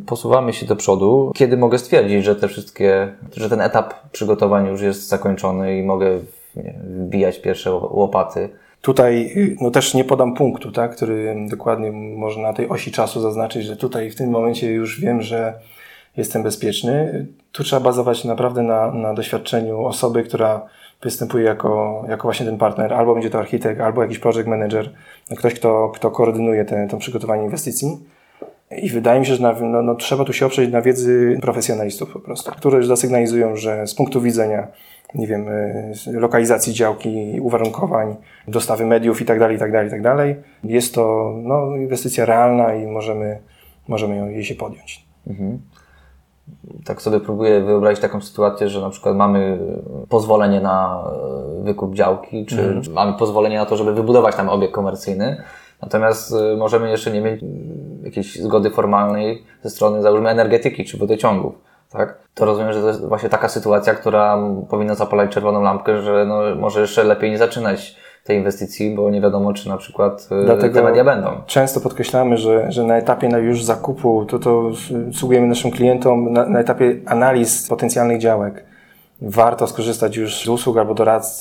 Posuwamy 0.06 0.52
się 0.52 0.66
do 0.66 0.76
przodu. 0.76 1.32
Kiedy 1.34 1.56
mogę 1.56 1.78
stwierdzić, 1.78 2.24
że 2.24 2.36
te 2.36 2.48
wszystkie, 2.48 3.14
że 3.36 3.50
ten 3.50 3.60
etap 3.60 3.94
przygotowań 4.12 4.66
już 4.66 4.82
jest 4.82 5.08
zakończony 5.08 5.78
i 5.78 5.82
mogę 5.82 6.18
wbijać 6.84 7.40
pierwsze 7.40 7.72
łopaty? 7.72 8.48
Tutaj 8.82 9.34
no 9.60 9.70
też 9.70 9.94
nie 9.94 10.04
podam 10.04 10.34
punktu, 10.34 10.72
tak, 10.72 10.96
który 10.96 11.46
dokładnie 11.50 11.92
można 11.92 12.42
na 12.42 12.52
tej 12.52 12.68
osi 12.68 12.92
czasu 12.92 13.20
zaznaczyć, 13.20 13.64
że 13.64 13.76
tutaj 13.76 14.10
w 14.10 14.16
tym 14.16 14.30
momencie 14.30 14.72
już 14.72 15.00
wiem, 15.00 15.22
że 15.22 15.54
jestem 16.16 16.42
bezpieczny. 16.42 17.26
Tu 17.52 17.64
trzeba 17.64 17.80
bazować 17.80 18.24
naprawdę 18.24 18.62
na, 18.62 18.90
na 18.90 19.14
doświadczeniu 19.14 19.84
osoby, 19.84 20.22
która 20.22 20.62
występuje 21.02 21.44
jako, 21.44 22.04
jako 22.08 22.22
właśnie 22.22 22.46
ten 22.46 22.58
partner, 22.58 22.92
albo 22.92 23.14
będzie 23.14 23.30
to 23.30 23.38
architekt, 23.38 23.80
albo 23.80 24.02
jakiś 24.02 24.18
project 24.18 24.46
manager, 24.46 24.90
ktoś, 25.38 25.54
kto, 25.54 25.92
kto 25.94 26.10
koordynuje 26.10 26.64
to 26.90 26.96
przygotowanie 26.96 27.44
inwestycji. 27.44 27.88
I 28.82 28.90
wydaje 28.90 29.20
mi 29.20 29.26
się, 29.26 29.34
że 29.34 29.42
na, 29.42 29.52
no, 29.52 29.82
no, 29.82 29.94
trzeba 29.94 30.24
tu 30.24 30.32
się 30.32 30.46
oprzeć 30.46 30.72
na 30.72 30.82
wiedzy 30.82 31.38
profesjonalistów 31.42 32.12
po 32.12 32.20
prostu, 32.20 32.52
które 32.52 32.76
już 32.76 32.86
zasygnalizują, 32.86 33.56
że 33.56 33.86
z 33.86 33.94
punktu 33.94 34.20
widzenia 34.20 34.68
nie 35.14 35.26
wiem, 35.26 35.48
y, 35.48 35.92
lokalizacji 36.06 36.72
działki, 36.72 37.38
uwarunkowań, 37.40 38.16
dostawy 38.48 38.86
mediów 38.86 39.20
itd., 39.20 39.52
itd., 39.52 39.84
itd., 39.84 40.34
jest 40.64 40.94
to 40.94 41.34
no, 41.42 41.76
inwestycja 41.76 42.24
realna 42.24 42.74
i 42.74 42.86
możemy, 42.86 43.38
możemy 43.88 44.16
ją, 44.16 44.28
jej 44.28 44.44
się 44.44 44.54
podjąć. 44.54 45.04
Mhm 45.26 45.58
tak 46.84 47.02
sobie 47.02 47.20
próbuję 47.20 47.60
wyobrazić 47.60 48.00
taką 48.00 48.20
sytuację, 48.20 48.68
że 48.68 48.80
na 48.80 48.90
przykład 48.90 49.16
mamy 49.16 49.58
pozwolenie 50.08 50.60
na 50.60 51.04
e, 51.60 51.64
wykup 51.64 51.94
działki, 51.94 52.46
czy 52.46 52.62
mm. 52.62 52.82
mamy 52.92 53.12
pozwolenie 53.12 53.58
na 53.58 53.66
to, 53.66 53.76
żeby 53.76 53.94
wybudować 53.94 54.36
tam 54.36 54.48
obiekt 54.48 54.74
komercyjny, 54.74 55.42
natomiast 55.82 56.34
e, 56.34 56.56
możemy 56.56 56.90
jeszcze 56.90 57.10
nie 57.10 57.20
mieć 57.20 57.40
jakiejś 58.02 58.40
zgody 58.40 58.70
formalnej 58.70 59.44
ze 59.62 59.70
strony, 59.70 60.02
załóżmy, 60.02 60.30
energetyki 60.30 60.84
czy 60.84 60.98
wodociągów. 60.98 61.54
Tak? 61.90 62.18
To 62.34 62.44
rozumiem, 62.44 62.72
że 62.72 62.80
to 62.80 62.88
jest 62.88 63.08
właśnie 63.08 63.28
taka 63.28 63.48
sytuacja, 63.48 63.94
która 63.94 64.38
powinna 64.70 64.94
zapalać 64.94 65.30
czerwoną 65.30 65.62
lampkę, 65.62 66.02
że 66.02 66.24
no, 66.28 66.40
może 66.56 66.80
jeszcze 66.80 67.04
lepiej 67.04 67.30
nie 67.30 67.38
zaczynać 67.38 67.96
tej 68.24 68.36
inwestycji, 68.36 68.94
bo 68.94 69.10
nie 69.10 69.20
wiadomo, 69.20 69.52
czy 69.52 69.68
na 69.68 69.76
przykład 69.76 70.28
e, 70.42 70.44
Dlatego 70.44 70.74
te 70.74 70.84
media 70.84 71.04
będą. 71.04 71.30
Często 71.46 71.80
podkreślamy, 71.80 72.36
że, 72.36 72.72
że 72.72 72.82
na 72.82 72.96
etapie 72.96 73.28
na 73.28 73.38
już 73.38 73.64
zakupu, 73.64 74.24
to, 74.24 74.38
to 74.38 74.70
sugerujemy 75.12 75.48
naszym 75.48 75.70
klientom, 75.70 76.32
na, 76.32 76.46
na 76.46 76.60
etapie 76.60 76.96
analiz 77.06 77.68
potencjalnych 77.68 78.18
działek, 78.18 78.64
warto 79.20 79.66
skorzystać 79.66 80.16
już 80.16 80.44
z 80.44 80.48
usług 80.48 80.78
albo 80.78 80.94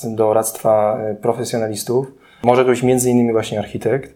doradztwa 0.05 0.97
e, 0.97 1.15
profesjonalistów. 1.15 2.11
Może 2.43 2.63
to 2.63 2.69
być 2.69 2.83
między 2.83 3.09
innymi 3.09 3.31
właśnie 3.31 3.59
architekt, 3.59 4.15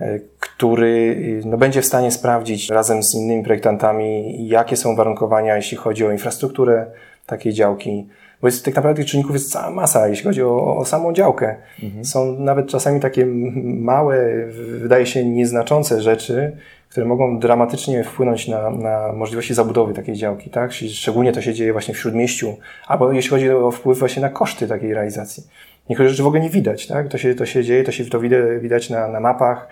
e, 0.00 0.18
który 0.40 1.16
no, 1.44 1.56
będzie 1.56 1.82
w 1.82 1.86
stanie 1.86 2.10
sprawdzić 2.10 2.70
razem 2.70 3.02
z 3.02 3.14
innymi 3.14 3.44
projektantami, 3.44 4.36
jakie 4.48 4.76
są 4.76 4.96
warunkowania, 4.96 5.56
jeśli 5.56 5.76
chodzi 5.76 6.06
o 6.06 6.12
infrastrukturę 6.12 6.86
takiej 7.26 7.52
działki, 7.52 8.08
bo 8.42 8.48
jest, 8.48 8.64
tak 8.64 8.74
naprawdę 8.74 9.02
tych 9.02 9.10
czynników 9.10 9.32
jest 9.32 9.52
cała 9.52 9.70
masa, 9.70 10.08
jeśli 10.08 10.24
chodzi 10.24 10.42
o, 10.42 10.76
o 10.76 10.84
samą 10.84 11.12
działkę. 11.12 11.56
Mhm. 11.82 12.04
Są 12.04 12.38
nawet 12.38 12.66
czasami 12.66 13.00
takie 13.00 13.26
małe, 13.64 14.46
wydaje 14.80 15.06
się 15.06 15.24
nieznaczące 15.24 16.02
rzeczy, 16.02 16.56
które 16.88 17.06
mogą 17.06 17.38
dramatycznie 17.38 18.04
wpłynąć 18.04 18.48
na, 18.48 18.70
na 18.70 19.12
możliwości 19.12 19.54
zabudowy 19.54 19.94
takiej 19.94 20.14
działki, 20.14 20.50
tak? 20.50 20.72
Szczególnie 20.72 21.32
to 21.32 21.42
się 21.42 21.54
dzieje 21.54 21.72
właśnie 21.72 21.94
w 21.94 21.98
śródmieściu, 21.98 22.56
albo 22.86 23.12
jeśli 23.12 23.30
chodzi 23.30 23.50
o 23.50 23.70
wpływ 23.70 23.98
właśnie 23.98 24.22
na 24.22 24.28
koszty 24.28 24.68
takiej 24.68 24.94
realizacji. 24.94 25.42
Niektóre 25.88 26.08
rzeczy 26.08 26.22
w 26.22 26.26
ogóle 26.26 26.42
nie 26.42 26.50
widać, 26.50 26.86
tak? 26.86 27.08
To 27.08 27.18
się, 27.18 27.34
to 27.34 27.46
się 27.46 27.64
dzieje, 27.64 27.84
to 27.84 27.92
się 27.92 28.04
to 28.04 28.20
widać 28.60 28.90
na, 28.90 29.08
na 29.08 29.20
mapach, 29.20 29.68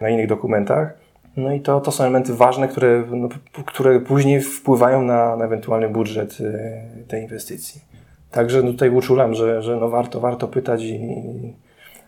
na 0.00 0.08
innych 0.08 0.26
dokumentach. 0.26 0.92
No 1.36 1.52
i 1.52 1.60
to, 1.60 1.80
to 1.80 1.92
są 1.92 2.04
elementy 2.04 2.34
ważne, 2.34 2.68
które, 2.68 3.04
no, 3.10 3.28
które 3.66 4.00
później 4.00 4.40
wpływają 4.40 5.02
na, 5.02 5.36
na 5.36 5.44
ewentualny 5.44 5.88
budżet 5.88 6.40
y, 6.40 7.06
tej 7.08 7.22
inwestycji. 7.22 7.89
Także 8.30 8.62
no 8.62 8.72
tutaj 8.72 8.90
uczulam, 8.90 9.34
że, 9.34 9.62
że 9.62 9.76
no 9.76 9.88
warto, 9.88 10.20
warto 10.20 10.48
pytać 10.48 10.82
i, 10.82 11.00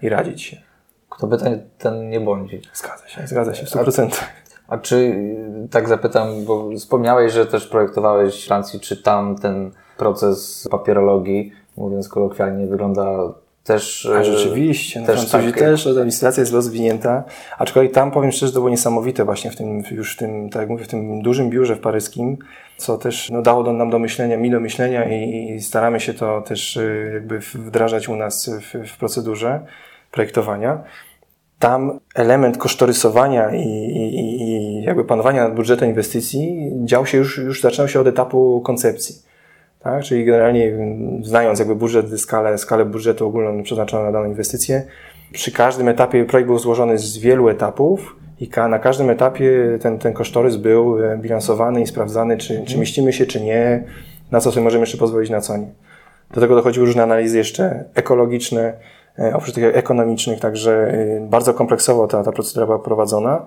i 0.03 0.09
radzić 0.09 0.43
się. 0.43 0.57
Kto 1.11 1.29
pyta, 1.29 1.47
ten 1.79 2.11
nie 2.11 2.21
błądzi. 2.21 2.63
Zgadza 2.75 3.09
się, 3.09 3.27
zgadza 3.27 3.55
się 3.55 3.67
w 3.67 3.71
100%. 3.71 4.09
A, 4.69 4.75
a 4.75 4.79
czy, 4.79 5.15
tak 5.71 5.89
zapytam, 5.89 6.45
bo 6.45 6.71
wspomniałeś, 6.79 7.33
że 7.33 7.47
też 7.47 7.67
projektowałeś 7.67 8.45
w 8.45 8.47
Francji, 8.47 8.81
czy 8.81 9.03
tam 9.03 9.37
ten 9.39 9.71
proces 9.97 10.69
papierologii, 10.71 11.53
mówiąc 11.77 12.09
kolokwialnie, 12.09 12.67
wygląda 12.67 13.33
też. 13.65 14.09
A 14.19 14.25
rzeczywiście, 14.25 15.01
no, 15.01 15.07
też 15.07 15.17
Francuzi 15.17 15.53
tak, 15.53 15.61
też, 15.61 15.87
administracja 15.87 16.41
jest 16.41 16.53
rozwinięta, 16.53 17.25
aczkolwiek 17.59 17.93
tam 17.93 18.11
powiem 18.11 18.33
szczerze, 18.33 18.53
to 18.53 18.59
było 18.59 18.71
niesamowite 18.71 19.25
właśnie 19.25 19.51
w 19.51 19.57
tym, 19.57 19.83
już 19.91 20.15
w 20.15 20.19
tym, 20.19 20.51
tak 20.51 20.61
jak 20.61 20.71
mówię, 20.71 20.85
w 20.85 20.89
tym 20.89 21.23
dużym 21.23 21.51
biurze 21.51 21.77
w 21.77 21.81
paryskim, 21.81 22.39
co 22.77 22.99
też 22.99 23.31
no, 23.31 23.43
dało 23.43 23.73
nam 23.73 23.91
do 23.91 23.99
myślenia, 23.99 24.37
mi 24.37 24.51
do 24.51 24.61
myślenia 24.61 25.05
i, 25.05 25.55
i, 25.57 25.61
staramy 25.61 26.01
się 26.01 26.15
to 26.15 26.41
też 26.43 26.77
y, 26.77 27.11
jakby 27.15 27.39
wdrażać 27.39 28.09
u 28.09 28.17
nas 28.17 28.51
w, 28.63 28.89
w 28.93 28.97
procedurze 28.99 29.61
projektowania. 30.11 30.83
Tam 31.59 32.01
element 32.15 32.59
kosztorysowania 32.59 33.51
i, 33.55 33.67
i, 33.67 34.43
i 34.43 34.83
jakby 34.83 35.05
panowania 35.05 35.45
nad 35.45 35.55
budżetem 35.55 35.89
inwestycji 35.89 36.71
dział 36.85 37.07
się 37.07 37.19
już, 37.19 37.39
już 37.39 37.61
zaczynał 37.61 37.89
się 37.89 38.01
od 38.01 38.07
etapu 38.07 38.61
koncepcji. 38.65 39.32
Tak? 39.85 40.03
Czyli 40.03 40.25
generalnie 40.25 40.73
znając 41.23 41.59
jakby 41.59 41.75
budżet, 41.75 42.21
skalę, 42.21 42.59
skalę 42.59 42.85
budżetu 42.85 43.27
ogólną 43.27 43.63
przeznaczoną 43.63 44.05
na 44.05 44.13
daną 44.13 44.29
inwestycję, 44.29 44.83
przy 45.33 45.53
każdym 45.53 45.89
etapie 45.89 46.25
projekt 46.25 46.47
był 46.47 46.59
złożony 46.59 46.99
z 46.99 47.19
wielu 47.19 47.49
etapów 47.49 48.17
i 48.41 48.51
na 48.69 48.79
każdym 48.79 49.11
etapie 49.11 49.79
ten, 49.81 49.99
ten 49.99 50.13
kosztorys 50.13 50.57
był 50.57 51.05
e, 51.05 51.19
bilansowany 51.19 51.83
i 51.83 51.87
sprawdzany, 51.87 52.39
czy, 52.39 52.53
mhm. 52.53 52.69
czy 52.69 52.79
mieścimy 52.79 53.13
się, 53.13 53.27
czy 53.27 53.41
nie, 53.41 53.85
na 54.31 54.41
co 54.41 54.53
sobie 54.53 54.65
możemy 54.65 54.83
jeszcze 54.83 54.99
pozwolić, 54.99 55.31
na 55.31 55.41
co 55.41 55.57
nie. 55.57 55.67
Do 56.35 56.41
tego 56.41 56.55
dochodziły 56.55 56.87
różne 56.87 57.03
analizy 57.03 57.39
jeszcze 57.39 57.85
ekologiczne, 57.95 58.73
e, 59.19 59.35
oprócz 59.35 59.53
tych 59.53 59.77
ekonomicznych, 59.77 60.41
także 60.41 60.73
e, 60.73 61.21
bardzo 61.21 61.55
kompleksowo 61.55 62.07
ta, 62.07 62.25
ta 62.25 62.33
procedura 62.33 62.67
była 62.67 62.79
prowadzona. 62.79 63.47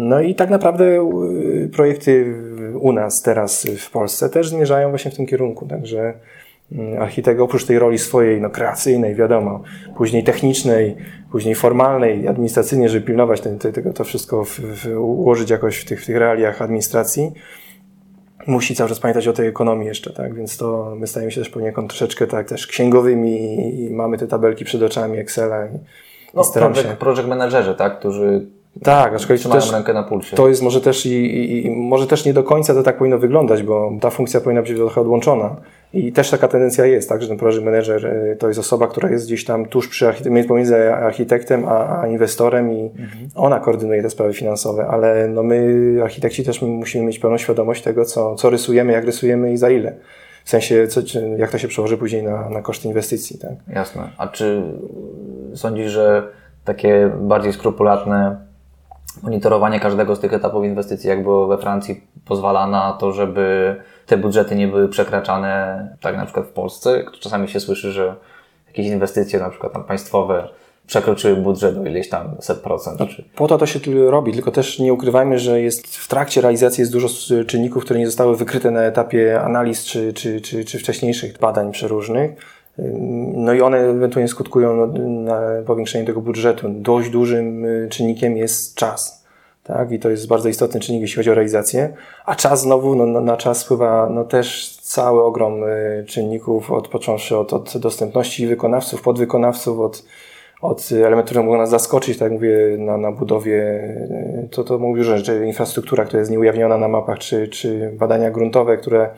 No 0.00 0.20
i 0.20 0.34
tak 0.34 0.50
naprawdę 0.50 1.10
projekty 1.72 2.34
u 2.80 2.92
nas 2.92 3.22
teraz 3.22 3.66
w 3.78 3.90
Polsce 3.90 4.30
też 4.30 4.48
zmierzają 4.48 4.88
właśnie 4.88 5.10
w 5.10 5.16
tym 5.16 5.26
kierunku, 5.26 5.66
także 5.66 6.14
mm, 6.72 7.02
architekt 7.02 7.40
oprócz 7.40 7.64
tej 7.64 7.78
roli 7.78 7.98
swojej, 7.98 8.40
no 8.40 8.50
kreacyjnej, 8.50 9.14
wiadomo, 9.14 9.62
później 9.96 10.24
technicznej, 10.24 10.96
później 11.32 11.54
formalnej, 11.54 12.28
administracyjnie, 12.28 12.88
żeby 12.88 13.06
pilnować 13.06 13.40
ten, 13.40 13.58
tego, 13.58 13.92
to 13.92 14.04
wszystko 14.04 14.44
w, 14.44 14.60
w, 14.60 14.86
ułożyć 14.98 15.50
jakoś 15.50 15.78
w 15.78 15.84
tych, 15.84 16.02
w 16.02 16.06
tych 16.06 16.16
realiach 16.16 16.62
administracji, 16.62 17.32
musi 18.46 18.74
cały 18.74 18.88
czas 18.88 19.00
pamiętać 19.00 19.28
o 19.28 19.32
tej 19.32 19.48
ekonomii 19.48 19.88
jeszcze, 19.88 20.12
tak? 20.12 20.34
Więc 20.34 20.56
to 20.56 20.94
my 20.96 21.06
stajemy 21.06 21.32
się 21.32 21.40
też 21.40 21.50
poniekąd 21.50 21.90
troszeczkę 21.90 22.26
tak 22.26 22.48
też 22.48 22.66
księgowymi 22.66 23.40
i, 23.40 23.84
i 23.84 23.90
mamy 23.90 24.18
te 24.18 24.26
tabelki 24.26 24.64
przed 24.64 24.82
oczami, 24.82 25.18
Excela 25.18 25.66
i, 25.66 25.78
no, 26.34 26.42
project, 26.54 26.88
się... 26.88 26.96
project 26.96 27.28
managerzy, 27.28 27.74
tak? 27.74 27.98
Którzy 27.98 28.57
tak, 28.82 29.14
aczkolwiek 29.14 29.42
to 29.42 29.50
też, 29.52 29.72
rękę 29.72 29.92
na 29.92 30.02
pulsie. 30.02 30.36
To 30.36 30.48
jest 30.48 30.62
może 30.62 30.80
też 30.80 31.06
i, 31.06 31.10
i, 31.10 31.66
i, 31.66 31.70
może 31.70 32.06
też 32.06 32.24
nie 32.24 32.32
do 32.32 32.42
końca 32.42 32.74
to 32.74 32.82
tak 32.82 32.98
powinno 32.98 33.18
wyglądać, 33.18 33.62
bo 33.62 33.92
ta 34.00 34.10
funkcja 34.10 34.40
powinna 34.40 34.62
być 34.62 34.76
trochę 34.76 35.00
odłączona. 35.00 35.56
I 35.92 36.12
też 36.12 36.30
taka 36.30 36.48
tendencja 36.48 36.86
jest, 36.86 37.08
tak, 37.08 37.22
że 37.22 37.28
ten 37.28 37.36
project 37.36 37.64
manager 37.64 38.06
y, 38.06 38.36
to 38.38 38.48
jest 38.48 38.60
osoba, 38.60 38.86
która 38.86 39.10
jest 39.10 39.26
gdzieś 39.26 39.44
tam 39.44 39.66
tuż 39.66 39.88
przy 39.88 40.08
architektem, 40.08 40.44
pomiędzy 40.44 40.94
architektem 40.94 41.64
a, 41.68 42.00
a 42.00 42.06
inwestorem 42.06 42.72
i 42.72 42.80
mhm. 42.80 43.28
ona 43.34 43.60
koordynuje 43.60 44.02
te 44.02 44.10
sprawy 44.10 44.34
finansowe, 44.34 44.86
ale 44.86 45.28
no 45.28 45.42
my, 45.42 46.00
architekci, 46.02 46.44
też 46.44 46.62
musimy 46.62 47.04
mieć 47.04 47.18
pełną 47.18 47.38
świadomość 47.38 47.82
tego, 47.82 48.04
co, 48.04 48.34
co 48.34 48.50
rysujemy, 48.50 48.92
jak 48.92 49.04
rysujemy 49.04 49.52
i 49.52 49.56
za 49.56 49.70
ile. 49.70 49.94
W 50.44 50.50
sensie, 50.50 50.86
co, 50.86 51.00
jak 51.36 51.50
to 51.50 51.58
się 51.58 51.68
przełoży 51.68 51.96
później 51.96 52.22
na, 52.22 52.50
na 52.50 52.62
koszty 52.62 52.88
inwestycji. 52.88 53.38
Tak? 53.38 53.52
Jasne. 53.74 54.10
A 54.18 54.28
czy 54.28 54.62
sądzisz, 55.54 55.90
że 55.90 56.28
takie 56.64 57.10
bardziej 57.20 57.52
skrupulatne 57.52 58.47
monitorowanie 59.22 59.80
każdego 59.80 60.16
z 60.16 60.20
tych 60.20 60.32
etapów 60.32 60.64
inwestycji, 60.64 61.08
jak 61.08 61.22
było 61.22 61.46
we 61.46 61.58
Francji, 61.58 62.04
pozwala 62.24 62.66
na 62.66 62.92
to, 62.92 63.12
żeby 63.12 63.76
te 64.06 64.16
budżety 64.16 64.56
nie 64.56 64.68
były 64.68 64.88
przekraczane, 64.88 65.88
tak 66.00 66.16
na 66.16 66.24
przykład 66.24 66.46
w 66.46 66.52
Polsce. 66.52 67.04
Czasami 67.20 67.48
się 67.48 67.60
słyszy, 67.60 67.92
że 67.92 68.14
jakieś 68.66 68.86
inwestycje, 68.86 69.38
na 69.38 69.50
przykład 69.50 69.72
tam 69.72 69.84
państwowe, 69.84 70.48
przekroczyły 70.86 71.36
budżet 71.36 71.78
o 71.78 71.84
ileś 71.84 72.08
tam 72.08 72.36
set 72.40 72.58
procent. 72.58 73.00
Czy... 73.10 73.24
Po 73.36 73.48
to 73.48 73.58
to 73.58 73.66
się 73.66 73.80
robi, 74.10 74.32
tylko 74.32 74.50
też 74.50 74.78
nie 74.78 74.92
ukrywajmy, 74.92 75.38
że 75.38 75.60
jest 75.60 75.96
w 75.96 76.08
trakcie 76.08 76.40
realizacji 76.40 76.82
jest 76.82 76.92
dużo 76.92 77.08
czynników, 77.46 77.84
które 77.84 78.00
nie 78.00 78.06
zostały 78.06 78.36
wykryte 78.36 78.70
na 78.70 78.80
etapie 78.80 79.40
analiz 79.40 79.84
czy, 79.84 80.12
czy, 80.12 80.40
czy, 80.40 80.64
czy 80.64 80.78
wcześniejszych 80.78 81.38
badań 81.38 81.72
przeróżnych. 81.72 82.30
No 83.34 83.54
i 83.54 83.60
one 83.60 83.78
ewentualnie 83.78 84.28
skutkują 84.28 84.86
na 84.98 85.40
powiększenie 85.66 86.04
tego 86.04 86.20
budżetu. 86.20 86.68
Dość 86.68 87.10
dużym 87.10 87.64
y, 87.64 87.88
czynnikiem 87.90 88.36
jest 88.36 88.74
czas. 88.74 89.24
Tak? 89.64 89.92
I 89.92 89.98
to 89.98 90.10
jest 90.10 90.28
bardzo 90.28 90.48
istotny 90.48 90.80
czynnik, 90.80 91.02
jeśli 91.02 91.16
chodzi 91.16 91.30
o 91.30 91.34
realizację. 91.34 91.92
A 92.26 92.34
czas 92.34 92.60
znowu, 92.60 92.94
no, 92.94 93.06
no 93.06 93.20
na 93.20 93.36
czas 93.36 93.64
wpływa 93.64 94.08
no, 94.10 94.24
też 94.24 94.76
cały 94.76 95.22
ogrom 95.22 95.64
y, 95.64 96.04
czynników, 96.08 96.72
od, 96.72 96.88
począwszy 96.88 97.36
od, 97.36 97.52
od 97.52 97.78
dostępności 97.78 98.46
wykonawców, 98.46 99.02
podwykonawców, 99.02 99.80
od 99.80 100.04
od 100.62 100.88
elementów, 100.92 101.24
które 101.24 101.42
mogą 101.42 101.56
nas 101.56 101.70
zaskoczyć, 101.70 102.18
tak 102.18 102.26
jak 102.26 102.32
mówię, 102.32 102.56
na, 102.78 102.96
na 102.96 103.12
budowie, 103.12 103.82
to, 104.50 104.64
to 104.64 104.78
mówię, 104.78 105.04
że, 105.04 105.18
że 105.18 105.46
infrastruktura, 105.46 106.04
która 106.04 106.18
jest 106.18 106.30
nieujawniona 106.30 106.78
na 106.78 106.88
mapach, 106.88 107.18
czy, 107.18 107.48
czy 107.48 107.90
badania 107.98 108.30
gruntowe, 108.30 108.76
które 108.76 109.10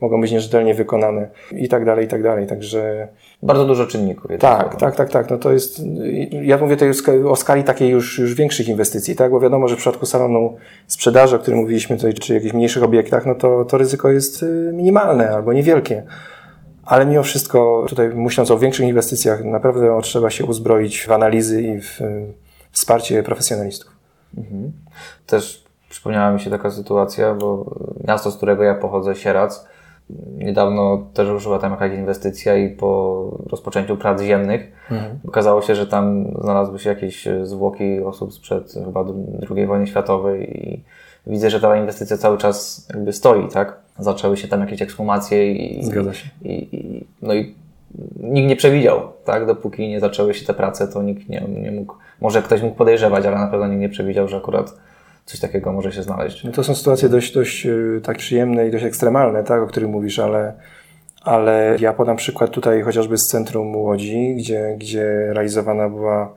mogą 0.00 0.20
być 0.20 0.32
nierzetelnie 0.32 0.74
wykonane 0.74 1.28
i 1.52 1.68
tak 1.68 1.84
dalej, 1.84 2.04
i 2.04 2.08
tak 2.08 2.22
dalej. 2.22 2.46
Także. 2.46 3.08
Bardzo 3.42 3.66
dużo 3.66 3.86
czynników. 3.86 4.30
Tak, 4.38 4.76
tak, 4.76 4.96
tak, 4.96 5.10
tak. 5.10 5.30
No 5.30 5.38
to 5.38 5.52
jest, 5.52 5.82
ja 6.30 6.58
mówię 6.58 6.76
tutaj 6.76 7.24
o 7.24 7.36
skali 7.36 7.64
takiej 7.64 7.90
już, 7.90 8.18
już 8.18 8.34
większych 8.34 8.68
inwestycji, 8.68 9.16
tak? 9.16 9.30
Bo 9.30 9.40
wiadomo, 9.40 9.68
że 9.68 9.74
w 9.74 9.78
przypadku 9.78 10.06
salonu 10.06 10.56
sprzedaży, 10.86 11.36
o 11.36 11.38
którym 11.38 11.60
mówiliśmy 11.60 11.96
tutaj, 11.96 12.14
czy 12.14 12.34
jakichś 12.34 12.54
mniejszych 12.54 12.82
obiektach, 12.82 13.26
no 13.26 13.34
to, 13.34 13.64
to 13.64 13.78
ryzyko 13.78 14.10
jest 14.10 14.42
y, 14.42 14.70
minimalne 14.74 15.30
albo 15.30 15.52
niewielkie. 15.52 16.02
Ale 16.84 17.06
mimo 17.06 17.22
wszystko, 17.22 17.86
tutaj 17.88 18.08
myśląc 18.08 18.50
o 18.50 18.58
większych 18.58 18.88
inwestycjach, 18.88 19.44
naprawdę 19.44 19.98
trzeba 20.02 20.30
się 20.30 20.44
uzbroić 20.44 21.06
w 21.06 21.10
analizy 21.12 21.62
i 21.62 21.80
w 21.80 22.00
wsparcie 22.70 23.22
profesjonalistów. 23.22 23.90
Mhm. 24.38 24.72
Też 25.26 25.64
przypomniała 25.90 26.30
mi 26.30 26.40
się 26.40 26.50
taka 26.50 26.70
sytuacja, 26.70 27.34
bo 27.34 27.74
miasto, 28.08 28.30
z 28.30 28.36
którego 28.36 28.62
ja 28.62 28.74
pochodzę, 28.74 29.14
Sierac, 29.14 29.66
niedawno 30.38 31.06
też 31.14 31.28
ruszyła 31.28 31.58
tam 31.58 31.70
jakaś 31.70 31.92
inwestycja 31.92 32.56
i 32.56 32.68
po 32.68 33.38
rozpoczęciu 33.50 33.96
prac 33.96 34.22
ziemnych 34.22 34.72
mhm. 34.90 35.18
okazało 35.28 35.62
się, 35.62 35.74
że 35.74 35.86
tam 35.86 36.26
znalazły 36.42 36.78
się 36.78 36.90
jakieś 36.90 37.28
zwłoki 37.42 38.00
osób 38.00 38.34
sprzed 38.34 38.74
chyba 38.84 39.04
II 39.56 39.66
wojny 39.66 39.86
światowej 39.86 40.68
i 40.68 40.82
widzę, 41.26 41.50
że 41.50 41.60
ta 41.60 41.76
inwestycja 41.76 42.16
cały 42.16 42.38
czas 42.38 42.88
jakby 42.94 43.12
stoi, 43.12 43.48
tak? 43.48 43.78
Zaczęły 43.98 44.36
się 44.36 44.48
tam 44.48 44.60
jakieś 44.60 44.82
ekshumacje 44.82 45.52
i, 45.52 45.84
Zgadza 45.84 46.12
się. 46.14 46.28
I, 46.42 46.76
i, 46.76 47.06
no 47.22 47.34
i 47.34 47.54
nikt 48.16 48.48
nie 48.48 48.56
przewidział, 48.56 49.00
tak? 49.24 49.46
Dopóki 49.46 49.88
nie 49.88 50.00
zaczęły 50.00 50.34
się 50.34 50.46
te 50.46 50.54
prace, 50.54 50.88
to 50.88 51.02
nikt 51.02 51.28
nie, 51.28 51.40
nie 51.48 51.70
mógł, 51.70 51.94
może 52.20 52.42
ktoś 52.42 52.62
mógł 52.62 52.76
podejrzewać, 52.76 53.26
ale 53.26 53.38
na 53.38 53.46
pewno 53.46 53.66
nikt 53.66 53.80
nie 53.80 53.88
przewidział, 53.88 54.28
że 54.28 54.36
akurat 54.36 54.76
coś 55.24 55.40
takiego 55.40 55.72
może 55.72 55.92
się 55.92 56.02
znaleźć. 56.02 56.44
No 56.44 56.52
to 56.52 56.64
są 56.64 56.74
sytuacje 56.74 57.08
dość, 57.08 57.34
dość 57.34 57.66
y, 57.66 58.00
tak 58.04 58.18
przyjemne 58.18 58.68
i 58.68 58.70
dość 58.70 58.84
ekstremalne, 58.84 59.44
tak, 59.44 59.62
o 59.62 59.66
których 59.66 59.88
mówisz, 59.88 60.18
ale, 60.18 60.52
ale 61.22 61.76
ja 61.80 61.92
podam 61.92 62.16
przykład 62.16 62.50
tutaj 62.50 62.82
chociażby 62.82 63.18
z 63.18 63.26
centrum 63.26 63.76
Łodzi, 63.76 64.34
gdzie, 64.34 64.76
gdzie 64.78 65.32
realizowana 65.32 65.88
była 65.88 66.34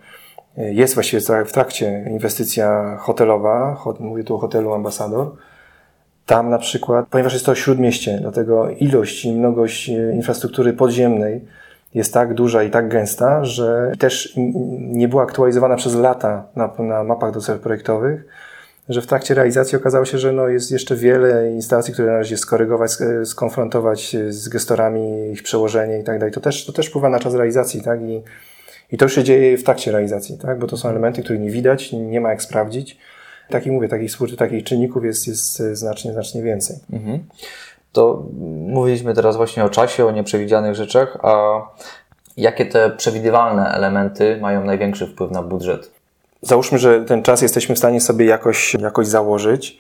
jest 0.58 0.93
właściwie 0.93 1.21
w 1.45 1.52
trakcie 1.52 2.06
inwestycja 2.10 2.97
hotelowa, 3.00 3.84
mówię 4.00 4.23
tu 4.23 4.36
o 4.36 4.38
hotelu 4.38 4.73
Ambasador. 4.73 5.32
Tam 6.26 6.50
na 6.50 6.58
przykład, 6.58 7.08
ponieważ 7.10 7.34
jest 7.34 7.45
to 7.45 7.56
śródmieście, 7.56 8.17
dlatego 8.21 8.69
ilość 8.69 9.26
i 9.26 9.34
mnogość 9.34 9.89
e, 9.89 9.93
infrastruktury 10.13 10.73
podziemnej 10.73 11.41
jest 11.93 12.13
tak 12.13 12.34
duża 12.34 12.63
i 12.63 12.69
tak 12.69 12.89
gęsta, 12.89 13.45
że 13.45 13.91
też 14.00 14.34
nie 14.80 15.08
była 15.08 15.23
aktualizowana 15.23 15.76
przez 15.76 15.95
lata 15.95 16.43
na, 16.56 16.73
na 16.80 17.04
mapach 17.04 17.34
do 17.34 17.41
celów 17.41 17.62
projektowych, 17.62 18.26
że 18.89 19.02
w 19.02 19.08
trakcie 19.08 19.34
realizacji 19.34 19.78
okazało 19.78 20.06
się, 20.06 20.17
że 20.17 20.32
no 20.32 20.47
jest 20.47 20.71
jeszcze 20.71 20.95
wiele 20.95 21.52
instalacji, 21.52 21.93
które 21.93 22.12
należy 22.12 22.38
skorygować, 22.38 22.91
skonfrontować 23.26 24.15
z 24.30 24.50
gestorami, 24.50 25.32
ich 25.32 25.43
przełożenie 25.43 26.00
i 26.00 26.04
tak 26.04 26.19
dalej. 26.19 26.34
To 26.34 26.41
też, 26.41 26.65
to 26.65 26.73
też 26.73 26.88
wpływa 26.88 27.10
na 27.10 27.19
czas 27.19 27.34
realizacji, 27.34 27.82
tak? 27.82 28.02
I 28.02 28.21
i 28.91 28.97
to 28.97 29.10
się 29.10 29.23
dzieje 29.23 29.58
w 29.58 29.63
trakcie 29.63 29.91
realizacji, 29.91 30.38
tak? 30.38 30.60
bo 30.60 30.67
to 30.67 30.78
są 30.78 30.89
elementy, 30.89 31.23
których 31.23 31.41
nie 31.41 31.52
widać, 31.52 31.91
nie 31.91 32.21
ma 32.21 32.30
jak 32.30 32.41
sprawdzić. 32.41 32.97
Tak 33.50 33.65
jak 33.65 33.73
mówię, 33.73 33.88
takich, 33.88 34.12
takich 34.38 34.63
czynników 34.63 35.06
jest, 35.06 35.28
jest 35.28 35.58
znacznie, 35.58 36.13
znacznie 36.13 36.41
więcej. 36.41 36.78
Mhm. 36.93 37.19
To 37.91 38.26
mówiliśmy 38.67 39.13
teraz 39.13 39.38
właśnie 39.38 39.63
o 39.63 39.69
czasie, 39.69 40.06
o 40.06 40.12
nieprzewidzianych 40.12 40.76
rzeczach, 40.76 41.17
a 41.21 41.62
jakie 42.38 42.65
te 42.65 42.89
przewidywalne 42.89 43.71
elementy 43.71 44.38
mają 44.41 44.63
największy 44.63 45.08
wpływ 45.08 45.32
na 45.32 45.43
budżet? 45.43 45.91
Załóżmy, 46.41 46.78
że 46.78 47.06
ten 47.06 47.23
czas 47.23 47.41
jesteśmy 47.41 47.76
w 47.76 47.78
stanie 47.78 48.02
sobie 48.02 48.26
jakoś, 48.26 48.73
jakoś 48.73 49.08
założyć. 49.08 49.78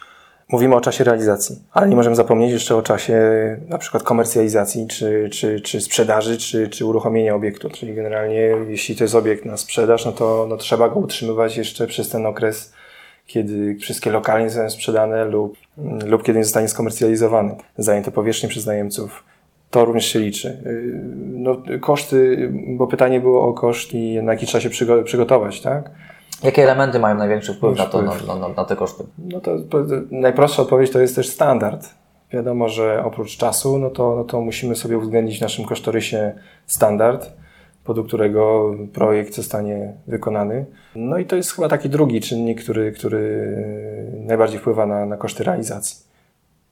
Mówimy 0.49 0.75
o 0.75 0.81
czasie 0.81 1.03
realizacji, 1.03 1.55
ale 1.71 1.89
nie 1.89 1.95
możemy 1.95 2.15
zapomnieć 2.15 2.51
jeszcze 2.51 2.75
o 2.75 2.81
czasie 2.81 3.21
na 3.69 3.77
przykład 3.77 4.03
komercjalizacji, 4.03 4.87
czy, 4.87 5.29
czy, 5.31 5.61
czy 5.61 5.81
sprzedaży, 5.81 6.37
czy, 6.37 6.69
czy 6.69 6.85
uruchomienia 6.85 7.35
obiektu. 7.35 7.69
Czyli 7.69 7.95
generalnie, 7.95 8.39
jeśli 8.67 8.95
to 8.95 9.03
jest 9.03 9.15
obiekt 9.15 9.45
na 9.45 9.57
sprzedaż, 9.57 10.05
no 10.05 10.11
to 10.11 10.45
no, 10.49 10.57
trzeba 10.57 10.89
go 10.89 10.99
utrzymywać 10.99 11.57
jeszcze 11.57 11.87
przez 11.87 12.09
ten 12.09 12.25
okres, 12.25 12.73
kiedy 13.25 13.75
wszystkie 13.75 14.11
lokalnie 14.11 14.49
zostaną 14.49 14.69
sprzedane 14.69 15.25
lub, 15.25 15.57
lub 16.05 16.23
kiedy 16.23 16.39
nie 16.39 16.45
zostanie 16.45 16.67
skomercjalizowany, 16.67 17.55
zajęte 17.77 18.11
powierzchnie 18.11 18.49
przez 18.49 18.65
najemców. 18.65 19.23
To 19.69 19.85
również 19.85 20.05
się 20.05 20.19
liczy. 20.19 20.57
No, 21.15 21.57
koszty, 21.81 22.49
bo 22.67 22.87
pytanie 22.87 23.19
było 23.19 23.47
o 23.47 23.53
koszt 23.53 23.93
i 23.93 24.21
na 24.23 24.31
jaki 24.33 24.45
trzeba 24.45 24.61
się 24.61 24.69
przygotować, 25.03 25.61
tak? 25.61 25.91
Jakie 26.43 26.63
elementy 26.63 26.99
mają 26.99 27.15
największy 27.15 27.53
wpływ, 27.53 27.77
na, 27.77 27.85
to, 27.85 28.01
na, 28.01 28.35
na, 28.35 28.47
na, 28.49 28.65
te 28.65 28.75
koszty? 28.75 29.03
No 29.17 29.41
to, 29.41 29.59
to 29.59 29.77
najprostsza 30.11 30.61
odpowiedź 30.61 30.91
to 30.91 30.99
jest 30.99 31.15
też 31.15 31.29
standard. 31.29 31.89
Wiadomo, 32.31 32.69
że 32.69 33.03
oprócz 33.05 33.37
czasu, 33.37 33.77
no 33.77 33.89
to, 33.89 34.15
no 34.15 34.23
to 34.23 34.41
musimy 34.41 34.75
sobie 34.75 34.97
uwzględnić 34.97 35.37
w 35.37 35.41
naszym 35.41 35.65
kosztorysie 35.65 36.33
standard, 36.65 37.31
pod 37.83 38.07
którego 38.07 38.73
projekt 38.93 39.33
zostanie 39.33 39.93
wykonany. 40.07 40.65
No 40.95 41.17
i 41.17 41.25
to 41.25 41.35
jest 41.35 41.51
chyba 41.51 41.69
taki 41.69 41.89
drugi 41.89 42.21
czynnik, 42.21 42.63
który, 42.63 42.91
który 42.91 43.53
najbardziej 44.25 44.59
wpływa 44.59 44.85
na, 44.85 45.05
na 45.05 45.17
koszty 45.17 45.43
realizacji. 45.43 46.07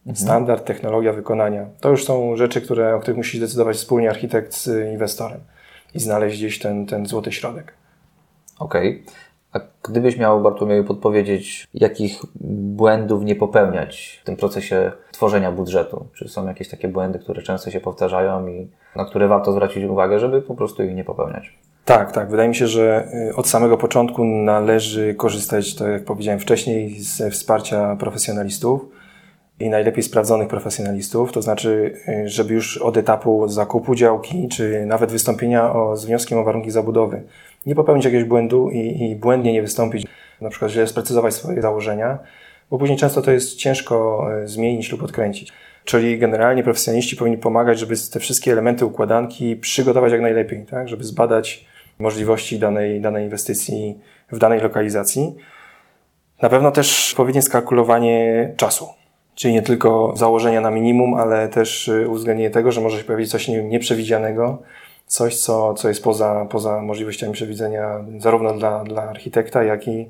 Mhm. 0.07 0.15
Standard, 0.15 0.65
technologia 0.65 1.13
wykonania. 1.13 1.65
To 1.79 1.89
już 1.89 2.03
są 2.03 2.35
rzeczy, 2.35 2.61
które, 2.61 2.95
o 2.95 2.99
których 2.99 3.17
musi 3.17 3.39
decydować 3.39 3.75
wspólnie 3.75 4.09
architekt 4.09 4.53
z 4.53 4.91
inwestorem 4.93 5.39
i 5.93 5.99
znaleźć 5.99 6.37
gdzieś 6.37 6.59
ten, 6.59 6.85
ten 6.85 7.05
złoty 7.05 7.31
środek. 7.31 7.73
Okej. 8.59 9.01
Okay. 9.03 9.13
A 9.55 9.59
gdybyś 9.83 10.17
miał, 10.17 10.41
Bartłomieju, 10.41 10.83
podpowiedzieć, 10.83 11.67
jakich 11.73 12.21
błędów 12.75 13.23
nie 13.23 13.35
popełniać 13.35 14.19
w 14.21 14.25
tym 14.25 14.35
procesie 14.35 14.91
tworzenia 15.11 15.51
budżetu? 15.51 16.05
Czy 16.13 16.29
są 16.29 16.47
jakieś 16.47 16.69
takie 16.69 16.87
błędy, 16.87 17.19
które 17.19 17.41
często 17.41 17.71
się 17.71 17.79
powtarzają 17.79 18.47
i 18.47 18.67
na 18.95 19.05
które 19.05 19.27
warto 19.27 19.51
zwrócić 19.51 19.83
uwagę, 19.83 20.19
żeby 20.19 20.41
po 20.41 20.55
prostu 20.55 20.83
ich 20.83 20.95
nie 20.95 21.03
popełniać? 21.03 21.53
Tak, 21.85 22.11
tak. 22.11 22.29
Wydaje 22.29 22.49
mi 22.49 22.55
się, 22.55 22.67
że 22.67 23.07
y, 23.29 23.35
od 23.35 23.47
samego 23.47 23.77
początku 23.77 24.25
należy 24.25 25.13
korzystać, 25.13 25.75
tak 25.75 25.87
jak 25.87 26.03
powiedziałem 26.03 26.39
wcześniej, 26.39 26.99
ze 26.99 27.31
wsparcia 27.31 27.95
profesjonalistów 27.95 28.85
i 29.59 29.69
najlepiej 29.69 30.03
sprawdzonych 30.03 30.47
profesjonalistów, 30.47 31.31
to 31.31 31.41
znaczy, 31.41 31.93
y, 32.07 32.29
żeby 32.29 32.53
już 32.53 32.77
od 32.77 32.97
etapu 32.97 33.47
zakupu 33.47 33.95
działki, 33.95 34.47
czy 34.47 34.85
nawet 34.85 35.11
wystąpienia 35.11 35.73
o, 35.73 35.95
z 35.97 36.05
wnioskiem 36.05 36.37
o 36.37 36.43
warunki 36.43 36.71
zabudowy, 36.71 37.23
nie 37.65 37.75
popełnić 37.75 38.05
jakiegoś 38.05 38.27
błędu 38.27 38.69
i, 38.69 39.11
i 39.11 39.15
błędnie 39.15 39.53
nie 39.53 39.61
wystąpić, 39.61 40.07
na 40.41 40.49
przykład 40.49 40.71
źle 40.71 40.87
sprecyzować 40.87 41.33
swoje 41.33 41.61
założenia, 41.61 42.19
bo 42.69 42.77
później 42.77 42.97
często 42.97 43.21
to 43.21 43.31
jest 43.31 43.55
ciężko 43.55 44.27
e, 44.33 44.47
zmienić 44.47 44.91
lub 44.91 45.03
odkręcić. 45.03 45.53
Czyli 45.85 46.19
generalnie 46.19 46.63
profesjonaliści 46.63 47.15
powinni 47.15 47.37
pomagać, 47.37 47.79
żeby 47.79 47.95
te 48.13 48.19
wszystkie 48.19 48.51
elementy 48.51 48.85
układanki 48.85 49.55
przygotować 49.55 50.11
jak 50.11 50.21
najlepiej, 50.21 50.65
tak? 50.65 50.89
żeby 50.89 51.03
zbadać 51.03 51.65
możliwości 51.99 52.59
danej, 52.59 53.01
danej 53.01 53.23
inwestycji 53.23 53.99
w 54.31 54.37
danej 54.37 54.59
lokalizacji. 54.59 55.35
Na 56.41 56.49
pewno 56.49 56.71
też 56.71 57.11
odpowiednie 57.11 57.41
skalkulowanie 57.41 58.53
czasu. 58.57 58.87
Czyli 59.35 59.53
nie 59.53 59.61
tylko 59.61 60.13
założenia 60.15 60.61
na 60.61 60.71
minimum, 60.71 61.13
ale 61.13 61.47
też 61.47 61.89
e, 61.89 62.07
uwzględnienie 62.07 62.49
tego, 62.49 62.71
że 62.71 62.81
może 62.81 62.97
się 62.97 63.03
pojawić 63.03 63.31
coś 63.31 63.47
nieprzewidzianego, 63.47 64.61
coś, 65.07 65.37
co, 65.37 65.73
co 65.73 65.87
jest 65.87 66.03
poza, 66.03 66.47
poza 66.49 66.81
możliwościami 66.81 67.33
przewidzenia 67.33 68.05
zarówno 68.19 68.53
dla, 68.53 68.83
dla 68.83 69.03
architekta, 69.03 69.63
jak 69.63 69.87
i 69.87 70.05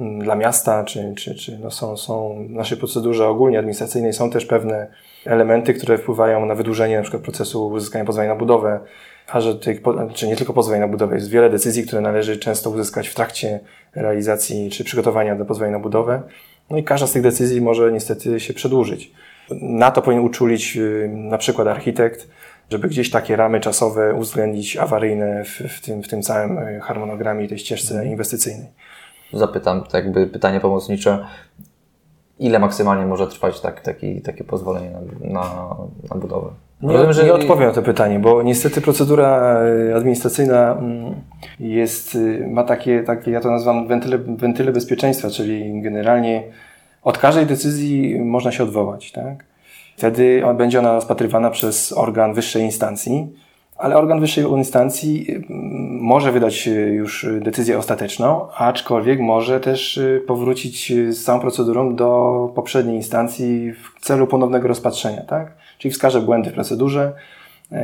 mm, 0.00 0.18
dla 0.18 0.34
miasta, 0.34 0.84
czy, 0.84 1.14
czy, 1.16 1.34
czy 1.34 1.58
no 1.58 1.70
są, 1.70 1.96
są 1.96 2.44
w 2.48 2.50
naszej 2.50 2.78
procedurze 2.78 3.28
ogólnie 3.28 3.58
administracyjnej 3.58 4.12
są 4.12 4.30
też 4.30 4.46
pewne 4.46 4.86
elementy, 5.26 5.74
które 5.74 5.98
wpływają 5.98 6.46
na 6.46 6.54
wydłużenie 6.54 6.96
na 6.96 7.02
przykład 7.02 7.22
procesu 7.22 7.68
uzyskania 7.68 8.04
pozwolenia 8.04 8.34
na 8.34 8.38
budowę, 8.38 8.80
a 9.28 9.40
że 9.40 9.54
tych, 9.54 9.80
czy 10.14 10.26
nie 10.28 10.36
tylko 10.36 10.52
pozwoleń 10.52 10.80
na 10.80 10.88
budowę, 10.88 11.14
jest 11.14 11.30
wiele 11.30 11.50
decyzji, 11.50 11.86
które 11.86 12.02
należy 12.02 12.36
często 12.36 12.70
uzyskać 12.70 13.08
w 13.08 13.14
trakcie 13.14 13.60
realizacji 13.94 14.70
czy 14.70 14.84
przygotowania 14.84 15.36
do 15.36 15.44
pozwolenia 15.44 15.76
na 15.76 15.82
budowę. 15.82 16.22
No 16.70 16.76
i 16.78 16.84
każda 16.84 17.06
z 17.06 17.12
tych 17.12 17.22
decyzji 17.22 17.60
może 17.60 17.92
niestety 17.92 18.40
się 18.40 18.54
przedłużyć. 18.54 19.12
Na 19.50 19.90
to 19.90 20.02
powinien 20.02 20.24
uczulić 20.24 20.76
y, 20.76 21.10
na 21.14 21.38
przykład 21.38 21.68
architekt, 21.68 22.28
żeby 22.70 22.88
gdzieś 22.88 23.10
takie 23.10 23.36
ramy 23.36 23.60
czasowe 23.60 24.14
uwzględnić 24.14 24.76
awaryjne 24.76 25.44
w, 25.44 25.48
w, 25.48 25.80
tym, 25.80 26.02
w 26.02 26.08
tym 26.08 26.22
całym 26.22 26.58
y, 26.58 26.80
harmonogramie 26.80 27.44
i 27.44 27.48
tej 27.48 27.58
ścieżce 27.58 27.94
mhm. 27.94 28.10
inwestycyjnej. 28.10 28.68
Zapytam, 29.32 29.84
tak 29.84 30.04
jakby 30.04 30.26
pytanie 30.26 30.60
pomocnicze. 30.60 31.26
Ile 32.38 32.58
maksymalnie 32.58 33.06
może 33.06 33.26
trwać 33.26 33.60
tak, 33.60 33.80
taki, 33.80 34.22
takie 34.22 34.44
pozwolenie 34.44 34.90
na, 34.90 35.30
na, 35.30 35.76
na 36.10 36.20
budowę? 36.20 36.50
Nie, 36.82 36.92
Rozumiem, 36.92 37.12
że... 37.12 37.24
nie 37.24 37.34
odpowiem 37.34 37.68
na 37.68 37.74
to 37.74 37.82
pytanie, 37.82 38.18
bo 38.18 38.42
niestety 38.42 38.80
procedura 38.80 39.60
y, 39.90 39.94
administracyjna 39.96 40.72
mm, 40.72 41.14
jest, 41.60 42.18
ma 42.50 42.64
takie, 42.64 43.02
takie 43.02 43.30
ja 43.30 43.40
to 43.40 43.50
nazywam 43.50 43.88
wentyle, 43.88 44.18
wentyle 44.18 44.72
bezpieczeństwa, 44.72 45.30
czyli 45.30 45.82
generalnie 45.82 46.42
od 47.02 47.18
każdej 47.18 47.46
decyzji 47.46 48.20
można 48.20 48.52
się 48.52 48.62
odwołać. 48.62 49.12
Tak? 49.12 49.47
Wtedy 49.98 50.42
będzie 50.56 50.78
ona 50.78 50.92
rozpatrywana 50.92 51.50
przez 51.50 51.92
organ 51.92 52.34
wyższej 52.34 52.62
instancji, 52.62 53.26
ale 53.76 53.96
organ 53.96 54.20
wyższej 54.20 54.44
instancji 54.44 55.26
mm, 55.30 55.46
może 56.00 56.32
wydać 56.32 56.66
już 56.92 57.26
decyzję 57.40 57.78
ostateczną, 57.78 58.48
aczkolwiek 58.52 59.20
może 59.20 59.60
też 59.60 59.96
y, 59.96 60.24
powrócić 60.26 60.92
z 61.08 61.24
całą 61.24 61.40
procedurą 61.40 61.96
do 61.96 62.52
poprzedniej 62.54 62.96
instancji 62.96 63.72
w 63.72 64.00
celu 64.00 64.26
ponownego 64.26 64.68
rozpatrzenia. 64.68 65.22
Tak? 65.22 65.54
Czyli 65.78 65.92
wskaże 65.92 66.20
błędy 66.20 66.50
w 66.50 66.54
procedurze, 66.54 67.12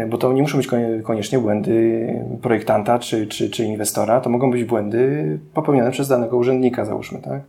bo 0.09 0.18
to 0.18 0.33
nie 0.33 0.42
muszą 0.42 0.59
być 0.59 0.68
koniecznie 1.05 1.38
błędy 1.38 2.09
projektanta 2.42 2.98
czy, 2.98 3.27
czy, 3.27 3.50
czy 3.50 3.64
inwestora, 3.64 4.20
to 4.20 4.31
mogą 4.31 4.50
być 4.50 4.64
błędy 4.64 5.38
popełnione 5.55 5.90
przez 5.90 6.09
danego 6.09 6.37
urzędnika, 6.37 6.85
załóżmy. 6.85 7.18
Tak? 7.18 7.40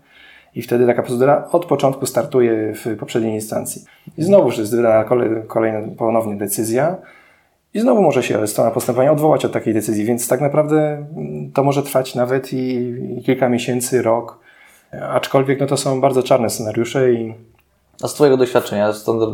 I 0.55 0.61
wtedy 0.61 0.85
taka 0.85 1.01
procedura 1.03 1.47
od 1.51 1.65
początku 1.65 2.05
startuje 2.05 2.73
w 2.73 2.97
poprzedniej 2.99 3.33
instancji. 3.33 3.83
I 4.17 4.23
znowu 4.23 4.49
jest 4.61 4.75
wydana 4.75 5.05
kolejna 5.47 5.81
ponownie 5.97 6.35
decyzja 6.35 6.95
i 7.73 7.79
znowu 7.79 8.01
może 8.01 8.23
się 8.23 8.47
strona 8.47 8.71
postępowania 8.71 9.11
odwołać 9.11 9.45
od 9.45 9.51
takiej 9.51 9.73
decyzji, 9.73 10.05
więc 10.05 10.27
tak 10.27 10.41
naprawdę 10.41 11.05
mm, 11.17 11.51
to 11.51 11.63
może 11.63 11.83
trwać 11.83 12.15
nawet 12.15 12.53
i, 12.53 12.75
i 13.17 13.23
kilka 13.23 13.49
miesięcy, 13.49 14.01
rok, 14.01 14.39
aczkolwiek 15.01 15.59
no 15.59 15.67
to 15.67 15.77
są 15.77 16.01
bardzo 16.01 16.23
czarne 16.23 16.49
scenariusze 16.49 17.13
i 17.13 17.33
a 18.03 18.07
z 18.07 18.13
Twojego 18.13 18.37
doświadczenia, 18.37 18.93
standard, 18.93 19.31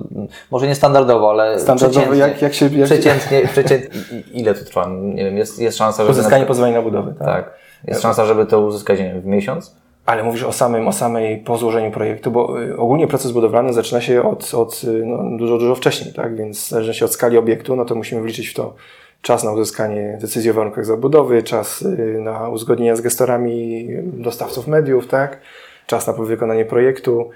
może 0.51 0.67
nie 0.67 0.75
standardowo, 0.75 1.31
ale 1.31 1.59
standardowo 1.59 2.13
jak, 2.13 2.41
jak 2.41 2.53
się... 2.53 2.65
Jak 2.65 2.85
przeciętnie, 2.85 3.47
przeciętnie, 3.47 4.01
ile 4.31 4.53
to 4.53 4.65
trwa? 4.65 4.89
Nie 5.01 5.25
wiem, 5.25 5.37
jest, 5.37 5.59
jest 5.59 5.77
szansa, 5.77 6.03
żeby... 6.03 6.11
Uzyskanie 6.19 6.45
pozwolenia 6.45 6.77
na 6.77 6.83
budowę, 6.83 7.13
tak? 7.13 7.27
tak. 7.27 7.53
Jest 7.87 8.01
szansa, 8.01 8.25
żeby 8.25 8.45
to 8.45 8.61
uzyskać, 8.61 8.99
nie 8.99 9.05
wiem, 9.05 9.21
w 9.21 9.25
miesiąc? 9.25 9.75
Ale 10.11 10.23
mówisz 10.23 10.43
o 10.43 10.51
samym, 10.51 10.87
o 10.87 10.91
samej 10.91 11.37
po 11.37 11.57
złożeniu 11.57 11.91
projektu, 11.91 12.31
bo 12.31 12.61
y, 12.61 12.77
ogólnie 12.77 13.07
proces 13.07 13.31
budowlany 13.31 13.73
zaczyna 13.73 14.01
się 14.01 14.23
od, 14.23 14.53
od 14.53 14.83
y, 14.83 15.05
no, 15.05 15.37
dużo, 15.37 15.57
dużo 15.57 15.75
wcześniej, 15.75 16.13
tak? 16.13 16.35
Więc 16.35 16.69
zależy 16.69 16.93
się 16.93 17.05
od 17.05 17.13
skali 17.13 17.37
obiektu, 17.37 17.75
no 17.75 17.85
to 17.85 17.95
musimy 17.95 18.21
wliczyć 18.21 18.47
w 18.47 18.53
to 18.53 18.75
czas 19.21 19.43
na 19.43 19.51
uzyskanie 19.51 20.17
decyzji 20.21 20.51
o 20.51 20.53
warunkach 20.53 20.85
zabudowy, 20.85 21.43
czas 21.43 21.81
y, 21.81 22.17
na 22.21 22.49
uzgodnienia 22.49 22.95
z 22.95 23.01
gestorami 23.01 23.87
dostawców 24.03 24.67
mediów, 24.67 25.07
tak? 25.07 25.39
Czas 25.87 26.07
na 26.07 26.13
wykonanie 26.13 26.65
projektu 26.65 27.29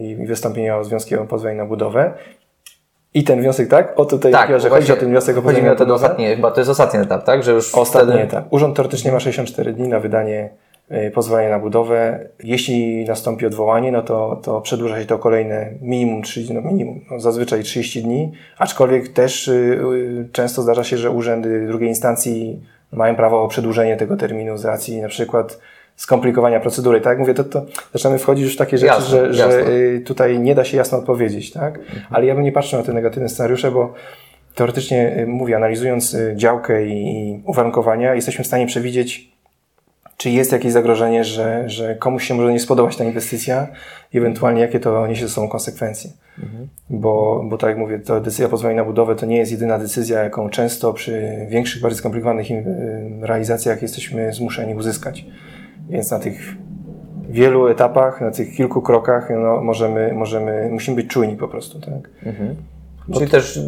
i 0.00 0.26
wystąpienie 0.26 0.76
o 0.76 0.84
związki 0.84 1.16
o 1.16 1.24
pozwolenie 1.24 1.58
na 1.58 1.66
budowę. 1.66 2.12
I 3.14 3.24
ten 3.24 3.40
wniosek, 3.40 3.68
tak? 3.68 4.00
O 4.00 4.04
tutaj, 4.04 4.32
tak, 4.32 4.60
że 4.60 4.70
chodzi 4.70 4.92
o 4.92 4.96
ten 4.96 5.08
wniosek 5.08 5.38
o 5.38 5.42
pozwolenie 5.42 5.68
na 5.68 5.74
budowę. 5.74 5.94
Ostatni, 5.94 6.26
chyba 6.26 6.50
to 6.50 6.60
jest 6.60 6.70
ostatni 6.70 7.00
etap, 7.00 7.24
tak? 7.24 7.42
Że 7.42 7.52
już 7.52 7.74
ostatni 7.74 8.12
wtedy... 8.12 8.24
etap. 8.24 8.44
Urząd 8.50 8.76
teoretycznie 8.76 9.12
ma 9.12 9.20
64 9.20 9.72
dni 9.72 9.88
na 9.88 10.00
wydanie 10.00 10.50
pozwolenie 11.14 11.50
na 11.50 11.58
budowę. 11.58 12.28
Jeśli 12.44 13.04
nastąpi 13.04 13.46
odwołanie, 13.46 13.92
no 13.92 14.02
to, 14.02 14.40
to 14.42 14.60
przedłuża 14.60 15.00
się 15.00 15.06
to 15.06 15.18
kolejne 15.18 15.72
minimum, 15.82 16.22
30, 16.22 16.54
no 16.54 16.60
minimum 16.60 17.00
no 17.10 17.20
zazwyczaj 17.20 17.62
30 17.62 18.02
dni, 18.02 18.32
aczkolwiek 18.58 19.08
też 19.08 19.48
y, 19.48 20.28
często 20.32 20.62
zdarza 20.62 20.84
się, 20.84 20.96
że 20.96 21.10
urzędy 21.10 21.66
drugiej 21.66 21.88
instancji 21.88 22.62
mają 22.92 23.16
prawo 23.16 23.42
o 23.42 23.48
przedłużenie 23.48 23.96
tego 23.96 24.16
terminu 24.16 24.58
z 24.58 24.64
racji 24.64 25.00
na 25.00 25.08
przykład 25.08 25.58
skomplikowania 25.96 26.60
procedury. 26.60 27.00
Tak 27.00 27.10
jak 27.10 27.18
mówię, 27.18 27.34
to, 27.34 27.44
to 27.44 27.66
zaczynamy 27.92 28.18
wchodzić 28.18 28.44
już 28.44 28.54
w 28.54 28.58
takie 28.58 28.78
rzeczy, 28.78 28.94
jasne, 28.94 29.34
że, 29.34 29.34
że 29.34 29.68
y, 29.68 30.02
tutaj 30.06 30.38
nie 30.38 30.54
da 30.54 30.64
się 30.64 30.76
jasno 30.76 30.98
odpowiedzieć, 30.98 31.52
tak? 31.52 31.78
Mhm. 31.78 32.02
Ale 32.10 32.26
ja 32.26 32.34
bym 32.34 32.44
nie 32.44 32.52
patrzył 32.52 32.78
na 32.78 32.84
te 32.84 32.92
negatywne 32.92 33.28
scenariusze, 33.28 33.70
bo 33.70 33.94
teoretycznie 34.54 35.24
mówię, 35.26 35.56
analizując 35.56 36.16
działkę 36.34 36.86
i, 36.86 36.92
i 36.92 37.42
uwarunkowania, 37.44 38.14
jesteśmy 38.14 38.44
w 38.44 38.46
stanie 38.46 38.66
przewidzieć 38.66 39.37
czy 40.18 40.30
jest 40.30 40.52
jakieś 40.52 40.72
zagrożenie, 40.72 41.24
że, 41.24 41.68
że 41.68 41.94
komuś 41.94 42.24
się 42.24 42.34
może 42.34 42.52
nie 42.52 42.60
spodobać 42.60 42.96
ta 42.96 43.04
inwestycja 43.04 43.68
i 44.12 44.18
ewentualnie 44.18 44.60
jakie 44.60 44.80
to 44.80 45.06
niesie 45.06 45.28
ze 45.28 45.34
sobą 45.34 45.48
konsekwencje. 45.48 46.10
Mhm. 46.42 46.68
Bo, 46.90 47.44
bo 47.48 47.58
tak 47.58 47.68
jak 47.68 47.78
mówię, 47.78 47.98
to 47.98 48.20
decyzja 48.20 48.48
pozwolenia 48.48 48.82
na 48.82 48.86
budowę 48.88 49.16
to 49.16 49.26
nie 49.26 49.36
jest 49.36 49.52
jedyna 49.52 49.78
decyzja, 49.78 50.22
jaką 50.22 50.50
często 50.50 50.92
przy 50.92 51.46
większych, 51.48 51.82
bardziej 51.82 51.98
skomplikowanych 51.98 52.46
realizacjach 53.20 53.82
jesteśmy 53.82 54.32
zmuszeni 54.32 54.74
uzyskać. 54.74 55.26
Więc 55.88 56.10
na 56.10 56.18
tych 56.18 56.54
wielu 57.28 57.68
etapach, 57.68 58.20
na 58.20 58.30
tych 58.30 58.56
kilku 58.56 58.82
krokach 58.82 59.30
no, 59.30 59.60
możemy, 59.62 60.12
możemy, 60.12 60.68
musimy 60.72 60.96
być 60.96 61.06
czujni 61.06 61.36
po 61.36 61.48
prostu. 61.48 61.80
Tak? 61.80 62.10
Mhm. 62.22 62.56
Czyli 63.14 63.30
też 63.30 63.60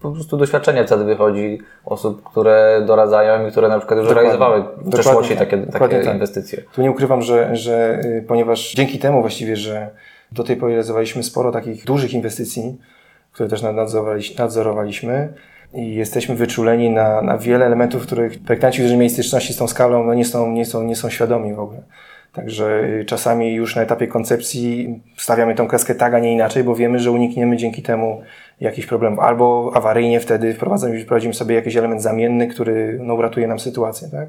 po 0.00 0.10
prostu 0.10 0.36
doświadczenie 0.36 0.84
wtedy 0.86 1.04
wychodzi 1.04 1.58
osób, 1.84 2.22
które 2.22 2.82
doradzają 2.86 3.48
i 3.48 3.50
które 3.50 3.68
na 3.68 3.78
przykład 3.78 3.98
już 3.98 4.08
dokładnie, 4.08 4.30
realizowały 4.30 4.64
w 4.76 4.90
przeszłości 4.92 5.36
takie, 5.36 5.58
takie 5.58 6.00
tak. 6.00 6.14
inwestycje. 6.14 6.62
Tu 6.74 6.82
nie 6.82 6.90
ukrywam, 6.90 7.22
że, 7.22 7.56
że 7.56 8.00
y, 8.04 8.24
ponieważ 8.28 8.72
dzięki 8.72 8.98
temu 8.98 9.20
właściwie, 9.20 9.56
że 9.56 9.90
do 10.32 10.44
tej 10.44 10.56
pory 10.56 10.72
realizowaliśmy 10.72 11.22
sporo 11.22 11.52
takich 11.52 11.84
dużych 11.84 12.14
inwestycji, 12.14 12.78
które 13.32 13.48
też 13.48 13.62
nadzorowaliśmy, 13.62 14.36
nadzorowaliśmy 14.38 15.32
i 15.74 15.94
jesteśmy 15.94 16.34
wyczuleni 16.34 16.90
na, 16.90 17.22
na 17.22 17.38
wiele 17.38 17.66
elementów, 17.66 18.02
których 18.02 18.38
projektanci, 18.38 18.78
którzy 18.78 18.96
mieli 18.96 19.10
styczności 19.10 19.52
z 19.52 19.56
tą 19.56 19.68
skalą, 19.68 20.04
no 20.04 20.14
nie, 20.14 20.24
są, 20.24 20.50
nie, 20.50 20.66
są, 20.66 20.82
nie 20.82 20.96
są 20.96 21.10
świadomi 21.10 21.54
w 21.54 21.60
ogóle. 21.60 21.82
Także 22.32 22.84
y, 23.00 23.04
czasami 23.04 23.54
już 23.54 23.76
na 23.76 23.82
etapie 23.82 24.06
koncepcji 24.06 25.00
stawiamy 25.16 25.54
tą 25.54 25.68
kreskę 25.68 25.94
tak, 25.94 26.14
a 26.14 26.18
nie 26.18 26.32
inaczej, 26.32 26.64
bo 26.64 26.74
wiemy, 26.74 26.98
że 26.98 27.10
unikniemy 27.10 27.56
dzięki 27.56 27.82
temu 27.82 28.22
jakichś 28.60 28.86
problemów. 28.86 29.18
Albo 29.18 29.70
awaryjnie 29.74 30.20
wtedy 30.20 30.54
wprowadzamy, 30.54 31.04
wprowadzimy 31.04 31.34
sobie 31.34 31.54
jakiś 31.54 31.76
element 31.76 32.02
zamienny, 32.02 32.48
który 32.48 32.98
no, 33.02 33.14
uratuje 33.14 33.46
nam 33.46 33.60
sytuację. 33.60 34.08
Tak? 34.08 34.28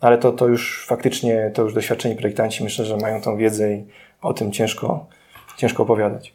Ale 0.00 0.18
to, 0.18 0.32
to 0.32 0.46
już 0.46 0.86
faktycznie, 0.86 1.50
to 1.54 1.62
już 1.62 1.74
doświadczeni 1.74 2.16
projektanci 2.16 2.64
myślę, 2.64 2.84
że 2.84 2.96
mają 2.96 3.20
tą 3.20 3.36
wiedzę 3.36 3.72
i 3.72 3.84
o 4.22 4.34
tym 4.34 4.52
ciężko, 4.52 5.06
ciężko 5.56 5.82
opowiadać. 5.82 6.34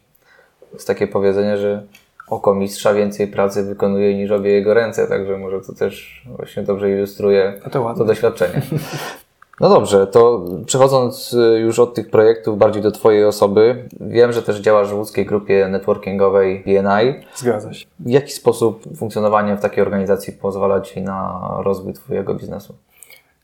Jest 0.74 0.88
takie 0.88 1.08
powiedzenie, 1.08 1.58
że 1.58 1.84
oko 2.28 2.56
mistrza 2.56 2.94
więcej 2.94 3.28
pracy 3.28 3.64
wykonuje 3.64 4.18
niż 4.18 4.32
obie 4.32 4.52
jego 4.52 4.74
ręce, 4.74 5.08
także 5.08 5.38
może 5.38 5.62
to 5.62 5.74
też 5.74 6.24
właśnie 6.26 6.64
dobrze 6.64 6.92
ilustruje 6.92 7.54
to, 7.72 7.94
to 7.94 8.06
doświadczenie. 8.06 8.62
No 9.60 9.70
dobrze, 9.70 10.08
to 10.08 10.46
przechodząc 10.66 11.34
y, 11.34 11.60
już 11.60 11.80
od 11.80 11.94
tych 11.94 12.10
projektów 12.10 12.58
bardziej 12.58 12.82
do 12.82 12.92
Twojej 12.92 13.26
osoby, 13.26 13.90
wiem, 14.02 14.34
że 14.34 14.44
też 14.44 14.60
działasz 14.60 14.90
w 14.90 14.98
łódzkiej 14.98 15.26
grupie 15.26 15.68
networkingowej 15.68 16.64
BNI. 16.66 17.14
Zgadza 17.36 17.74
się. 17.74 17.86
W 18.00 18.10
jaki 18.10 18.32
sposób 18.32 18.84
funkcjonowanie 18.98 19.56
w 19.56 19.62
takiej 19.62 19.84
organizacji 19.84 20.34
pozwala 20.34 20.82
Ci 20.82 21.02
na 21.02 21.50
rozwój 21.64 21.94
Twojego 21.94 22.34
biznesu? 22.34 22.76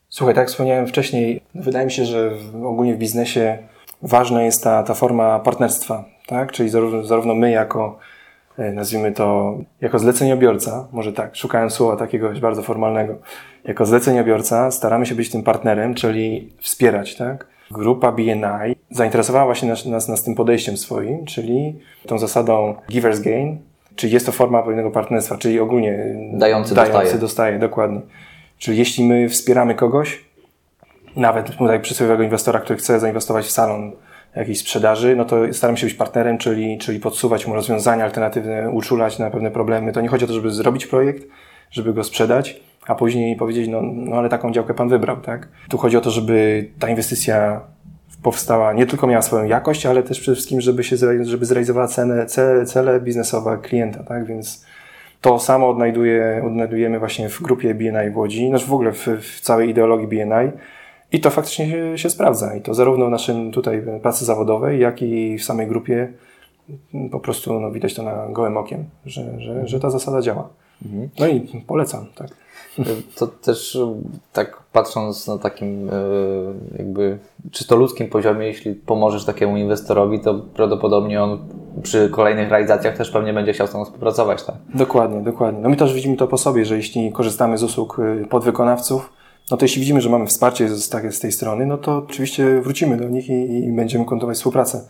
Słuchaj, 0.08 0.34
tak 0.34 0.42
jak 0.42 0.48
wspomniałem 0.48 0.86
wcześniej, 0.86 1.40
wydaje 1.54 1.84
mi 1.84 1.92
się, 1.92 2.04
że 2.04 2.30
ogólnie 2.64 2.94
w 2.94 2.98
biznesie 2.98 3.58
ważna 4.02 4.42
jest 4.42 4.64
ta, 4.64 4.82
ta 4.82 4.94
forma 4.94 5.38
partnerstwa, 5.38 6.04
tak? 6.26 6.52
Czyli 6.52 6.68
zarówno, 6.68 7.04
zarówno 7.04 7.34
my 7.34 7.50
jako 7.50 7.98
nazwijmy 8.58 9.12
to, 9.12 9.58
jako 9.80 9.98
zleceniobiorca, 9.98 10.88
może 10.92 11.12
tak, 11.12 11.36
szukałem 11.36 11.70
słowa 11.70 11.96
takiego 11.96 12.30
bardzo 12.40 12.62
formalnego, 12.62 13.14
jako 13.64 13.86
zleceniobiorca 13.86 14.70
staramy 14.70 15.06
się 15.06 15.14
być 15.14 15.30
tym 15.30 15.42
partnerem, 15.42 15.94
czyli 15.94 16.52
wspierać, 16.60 17.16
tak? 17.16 17.46
Grupa 17.70 18.12
BNI 18.12 18.76
zainteresowała 18.90 19.54
się 19.54 19.66
nas, 19.66 19.86
nas, 19.86 20.08
nas 20.08 20.22
tym 20.22 20.34
podejściem 20.34 20.76
swoim, 20.76 21.24
czyli 21.24 21.78
tą 22.06 22.18
zasadą 22.18 22.74
giver's 22.90 23.20
gain, 23.20 23.58
czyli 23.96 24.12
jest 24.12 24.26
to 24.26 24.32
forma 24.32 24.62
pewnego 24.62 24.90
partnerstwa, 24.90 25.38
czyli 25.38 25.60
ogólnie 25.60 25.98
dający, 26.32 26.74
dający 26.74 26.74
dostaje. 26.74 27.18
dostaje, 27.18 27.58
dokładnie. 27.58 28.00
Czyli 28.58 28.78
jeśli 28.78 29.04
my 29.04 29.28
wspieramy 29.28 29.74
kogoś, 29.74 30.24
nawet 31.16 31.56
tutaj 31.56 31.80
przysłowiowego 31.80 32.22
inwestora, 32.22 32.60
który 32.60 32.78
chce 32.78 33.00
zainwestować 33.00 33.46
w 33.46 33.50
salon 33.50 33.92
jakiejś 34.36 34.58
sprzedaży, 34.58 35.16
no 35.16 35.24
to 35.24 35.52
staram 35.52 35.76
się 35.76 35.86
być 35.86 35.94
partnerem, 35.94 36.38
czyli, 36.38 36.78
czyli 36.78 37.00
podsuwać 37.00 37.46
mu 37.46 37.54
rozwiązania 37.54 38.04
alternatywne, 38.04 38.70
uczulać 38.70 39.18
na 39.18 39.30
pewne 39.30 39.50
problemy. 39.50 39.92
To 39.92 40.00
nie 40.00 40.08
chodzi 40.08 40.24
o 40.24 40.28
to, 40.28 40.34
żeby 40.34 40.50
zrobić 40.50 40.86
projekt, 40.86 41.22
żeby 41.70 41.94
go 41.94 42.04
sprzedać, 42.04 42.60
a 42.86 42.94
później 42.94 43.36
powiedzieć, 43.36 43.68
no, 43.68 43.82
no 43.82 44.16
ale 44.16 44.28
taką 44.28 44.52
działkę 44.52 44.74
pan 44.74 44.88
wybrał, 44.88 45.16
tak? 45.16 45.48
Tu 45.68 45.78
chodzi 45.78 45.96
o 45.96 46.00
to, 46.00 46.10
żeby 46.10 46.68
ta 46.78 46.88
inwestycja 46.88 47.60
powstała, 48.22 48.72
nie 48.72 48.86
tylko 48.86 49.06
miała 49.06 49.22
swoją 49.22 49.44
jakość, 49.44 49.86
ale 49.86 50.02
też 50.02 50.20
przede 50.20 50.34
wszystkim, 50.34 50.60
żeby 50.60 50.84
się 50.84 50.96
żeby 51.22 51.46
zrealizowała 51.46 51.86
cenę, 51.86 52.26
cele, 52.26 52.66
cele 52.66 53.00
biznesowe 53.00 53.58
klienta, 53.62 54.02
tak? 54.02 54.26
Więc 54.26 54.66
To 55.20 55.38
samo 55.38 55.68
odnajduje, 55.68 56.42
odnajdujemy 56.46 56.98
właśnie 56.98 57.28
w 57.28 57.42
grupie 57.42 57.74
BNI 57.74 58.10
w 58.12 58.16
Łodzi, 58.16 58.48
znaczy 58.48 58.66
w 58.66 58.72
ogóle 58.72 58.92
w, 58.92 59.06
w 59.06 59.40
całej 59.40 59.70
ideologii 59.70 60.06
BNI. 60.08 60.50
I 61.12 61.20
to 61.20 61.30
faktycznie 61.30 61.70
się, 61.70 61.98
się, 61.98 62.10
sprawdza. 62.10 62.56
I 62.56 62.60
to 62.60 62.74
zarówno 62.74 63.06
w 63.06 63.10
naszym 63.10 63.52
tutaj 63.52 63.82
pracy 64.02 64.24
zawodowej, 64.24 64.80
jak 64.80 65.02
i 65.02 65.38
w 65.38 65.44
samej 65.44 65.66
grupie 65.66 66.12
po 67.10 67.20
prostu 67.20 67.60
no, 67.60 67.70
widać 67.70 67.94
to 67.94 68.02
na 68.02 68.28
gołym 68.28 68.56
okiem, 68.56 68.84
że, 69.06 69.40
że, 69.40 69.68
że 69.68 69.80
ta 69.80 69.90
zasada 69.90 70.22
działa. 70.22 70.48
Mhm. 70.84 71.08
No 71.18 71.26
i 71.26 71.64
polecam, 71.66 72.06
tak. 72.14 72.28
To 73.16 73.26
też 73.26 73.78
tak 74.32 74.62
patrząc 74.72 75.26
na 75.26 75.38
takim 75.38 75.88
e, 75.88 75.92
jakby 76.78 77.18
czysto 77.50 77.76
ludzkim 77.76 78.08
poziomie, 78.08 78.46
jeśli 78.46 78.74
pomożesz 78.74 79.24
takiemu 79.24 79.56
inwestorowi, 79.56 80.20
to 80.20 80.34
prawdopodobnie 80.34 81.22
on 81.22 81.38
przy 81.82 82.08
kolejnych 82.08 82.50
realizacjach 82.50 82.96
też 82.96 83.10
pewnie 83.10 83.32
będzie 83.32 83.52
chciał 83.52 83.66
z 83.66 83.70
tobą 83.70 83.84
współpracować, 83.84 84.42
tak? 84.42 84.54
Dokładnie, 84.74 85.20
dokładnie. 85.20 85.60
No 85.60 85.68
my 85.68 85.76
też 85.76 85.94
widzimy 85.94 86.16
to 86.16 86.26
po 86.26 86.38
sobie, 86.38 86.64
że 86.64 86.76
jeśli 86.76 87.12
korzystamy 87.12 87.58
z 87.58 87.62
usług 87.62 87.98
y, 87.98 88.26
podwykonawców, 88.30 89.12
no 89.50 89.56
to 89.56 89.64
jeśli 89.64 89.80
widzimy, 89.80 90.00
że 90.00 90.10
mamy 90.10 90.26
wsparcie 90.26 90.68
z, 90.68 90.94
z 91.10 91.20
tej 91.20 91.32
strony, 91.32 91.66
no 91.66 91.78
to 91.78 91.96
oczywiście 91.96 92.60
wrócimy 92.60 92.96
do 92.96 93.08
nich 93.08 93.28
i, 93.28 93.64
i 93.64 93.72
będziemy 93.72 94.04
kontynuować 94.04 94.36
współpracę. 94.36 94.80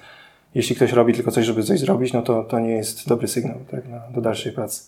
Jeśli 0.54 0.76
ktoś 0.76 0.92
robi 0.92 1.14
tylko 1.14 1.30
coś, 1.30 1.46
żeby 1.46 1.62
coś 1.62 1.80
zrobić, 1.80 2.12
no 2.12 2.22
to, 2.22 2.44
to 2.44 2.58
nie 2.58 2.70
jest 2.70 3.08
dobry 3.08 3.28
sygnał 3.28 3.56
tak, 3.70 3.88
na, 3.88 4.02
do 4.14 4.20
dalszej 4.20 4.52
pracy. 4.52 4.82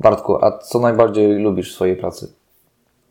Bartku, 0.00 0.44
a 0.44 0.58
co 0.58 0.80
najbardziej 0.80 1.38
lubisz 1.38 1.72
w 1.72 1.74
swojej 1.74 1.96
pracy? 1.96 2.32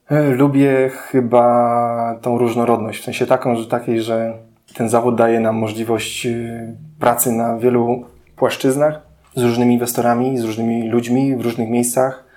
E, 0.10 0.30
lubię 0.30 0.90
chyba 0.90 2.20
tą 2.22 2.38
różnorodność, 2.38 3.02
w 3.02 3.04
sensie 3.04 3.26
taką, 3.26 3.56
że 3.56 3.68
takiej, 3.68 4.02
że 4.02 4.34
ten 4.76 4.90
zawód 4.90 5.16
daje 5.16 5.40
nam 5.40 5.56
możliwość 5.56 6.26
y, 6.26 6.76
pracy 7.00 7.32
na 7.32 7.58
wielu 7.58 8.06
płaszczyznach 8.36 9.02
z 9.36 9.44
różnymi 9.44 9.74
inwestorami, 9.74 10.38
z 10.38 10.44
różnymi 10.44 10.90
ludźmi 10.90 11.36
w 11.36 11.42
różnych 11.42 11.70
miejscach. 11.70 12.29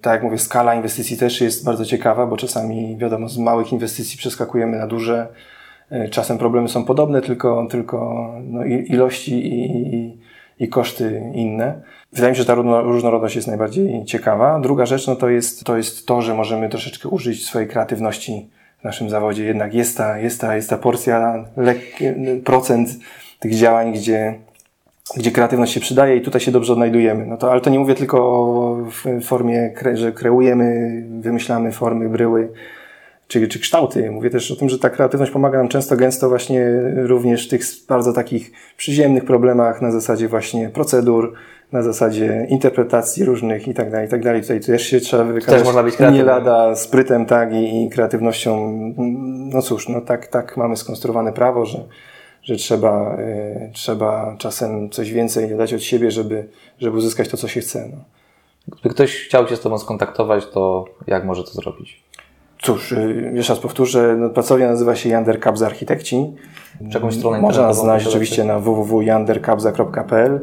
Tak 0.00 0.12
jak 0.12 0.22
mówię, 0.22 0.38
skala 0.38 0.74
inwestycji 0.74 1.16
też 1.16 1.40
jest 1.40 1.64
bardzo 1.64 1.84
ciekawa, 1.84 2.26
bo 2.26 2.36
czasami, 2.36 2.96
wiadomo, 2.96 3.28
z 3.28 3.38
małych 3.38 3.72
inwestycji 3.72 4.18
przeskakujemy 4.18 4.78
na 4.78 4.86
duże. 4.86 5.28
E, 5.90 6.08
czasem 6.08 6.38
problemy 6.38 6.68
są 6.68 6.84
podobne, 6.84 7.22
tylko, 7.22 7.66
tylko 7.70 8.28
no, 8.44 8.64
ilości 8.64 9.34
i, 9.34 10.18
i, 10.58 10.68
koszty 10.68 11.22
inne. 11.34 11.82
Wydaje 12.12 12.30
mi 12.30 12.36
się, 12.36 12.42
że 12.42 12.46
ta 12.46 12.54
różnorodność 12.82 13.36
jest 13.36 13.48
najbardziej 13.48 14.04
ciekawa. 14.04 14.60
Druga 14.60 14.86
rzecz 14.86 15.06
no 15.06 15.16
to, 15.16 15.28
jest, 15.28 15.64
to 15.64 15.76
jest 15.76 16.06
to, 16.06 16.22
że 16.22 16.34
możemy 16.34 16.68
troszeczkę 16.68 17.08
użyć 17.08 17.46
swojej 17.46 17.68
kreatywności 17.68 18.50
w 18.80 18.84
naszym 18.84 19.10
zawodzie. 19.10 19.44
Jednak 19.44 19.74
jest 19.74 19.96
ta, 19.96 20.18
jest 20.18 20.40
ta, 20.40 20.56
jest 20.56 20.70
ta 20.70 20.78
porcja, 20.78 21.44
lekki 21.56 22.04
procent 22.44 22.88
tych 23.40 23.54
działań, 23.54 23.92
gdzie, 23.92 24.34
gdzie 25.14 25.30
kreatywność 25.30 25.72
się 25.72 25.80
przydaje 25.80 26.16
i 26.16 26.22
tutaj 26.22 26.40
się 26.40 26.52
dobrze 26.52 26.72
odnajdujemy. 26.72 27.26
No 27.26 27.36
to, 27.36 27.52
ale 27.52 27.60
to 27.60 27.70
nie 27.70 27.78
mówię 27.78 27.94
tylko 27.94 28.18
o 28.18 28.76
formie, 29.22 29.74
że 29.94 30.12
kreujemy, 30.12 31.02
wymyślamy 31.20 31.72
formy, 31.72 32.08
bryły, 32.08 32.48
czy, 33.28 33.48
czy 33.48 33.60
kształty. 33.60 34.10
Mówię 34.10 34.30
też 34.30 34.50
o 34.50 34.56
tym, 34.56 34.68
że 34.68 34.78
ta 34.78 34.90
kreatywność 34.90 35.32
pomaga 35.32 35.58
nam 35.58 35.68
często, 35.68 35.96
gęsto 35.96 36.28
właśnie 36.28 36.66
również 36.94 37.46
w 37.46 37.50
tych 37.50 37.62
bardzo 37.88 38.12
takich 38.12 38.52
przyziemnych 38.76 39.24
problemach 39.24 39.82
na 39.82 39.90
zasadzie 39.90 40.28
właśnie 40.28 40.68
procedur, 40.68 41.32
na 41.72 41.82
zasadzie 41.82 42.46
interpretacji 42.50 43.24
różnych 43.24 43.68
i 43.68 43.74
tak 43.74 43.90
dalej, 43.90 44.06
i 44.06 44.10
tak 44.10 44.24
dalej. 44.24 44.42
Tutaj 44.42 44.60
też 44.60 44.82
się 44.82 45.00
trzeba 45.00 45.24
wykazać 45.24 45.54
też 45.54 45.66
można 45.66 45.82
być 45.82 45.98
nie 45.98 46.24
lada 46.24 46.76
sprytem, 46.76 47.26
tak, 47.26 47.52
i, 47.52 47.84
i 47.84 47.90
kreatywnością. 47.90 48.72
No 49.52 49.62
cóż, 49.62 49.88
no 49.88 50.00
tak, 50.00 50.26
tak 50.26 50.56
mamy 50.56 50.76
skonstruowane 50.76 51.32
prawo, 51.32 51.66
że, 51.66 51.84
że 52.46 52.56
trzeba, 52.56 53.16
y, 53.18 53.70
trzeba 53.72 54.36
czasem 54.38 54.90
coś 54.90 55.12
więcej 55.12 55.56
dać 55.56 55.74
od 55.74 55.82
siebie, 55.82 56.10
żeby, 56.10 56.48
żeby 56.78 56.96
uzyskać 56.96 57.28
to, 57.28 57.36
co 57.36 57.48
się 57.48 57.60
chce. 57.60 57.88
No. 57.92 57.98
Gdyby 58.80 58.94
ktoś 58.94 59.16
chciał 59.16 59.48
się 59.48 59.56
z 59.56 59.60
Tobą 59.60 59.78
skontaktować, 59.78 60.46
to 60.46 60.84
jak 61.06 61.24
może 61.24 61.44
to 61.44 61.50
zrobić? 61.50 62.02
Cóż, 62.62 62.92
y, 62.92 63.32
jeszcze 63.34 63.52
raz 63.52 63.62
powtórzę, 63.62 64.16
no, 64.18 64.30
pracownia 64.30 64.68
nazywa 64.68 64.96
się 64.96 65.08
Yander 65.08 65.40
Cabs 65.40 65.62
Architekci. 65.62 66.34
Jakąś 66.80 67.14
stronę 67.14 67.40
Można 67.40 67.62
nas 67.62 67.80
znaleźć 67.80 68.06
oczywiście 68.06 68.44
na 68.44 68.60
www.yandercabza.pl. 68.60 70.40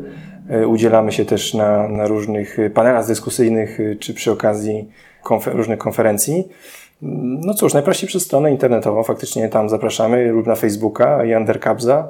Y, 0.52 0.68
udzielamy 0.68 1.12
się 1.12 1.26
też 1.26 1.54
na, 1.54 1.88
na 1.88 2.08
różnych 2.08 2.58
panelach 2.74 3.08
dyskusyjnych, 3.08 3.80
czy 4.00 4.13
przy 4.13 4.32
okazji 4.32 4.89
konfer 5.24 5.56
różnych 5.56 5.80
konferencji. 5.80 6.48
No 7.46 7.54
cóż, 7.54 7.74
najprościej 7.74 8.08
przez 8.08 8.24
stronę 8.24 8.52
internetową, 8.52 9.04
faktycznie 9.04 9.50
tam 9.50 9.70
zapraszamy, 9.70 10.32
lub 10.32 10.48
na 10.48 10.56
Facebooka, 10.56 11.26
Yander 11.26 11.60
Cabza. 11.60 12.08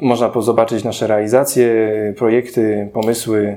Można 0.00 0.30
zobaczyć 0.40 0.84
nasze 0.84 1.06
realizacje, 1.06 1.68
projekty, 2.16 2.90
pomysły, 2.92 3.56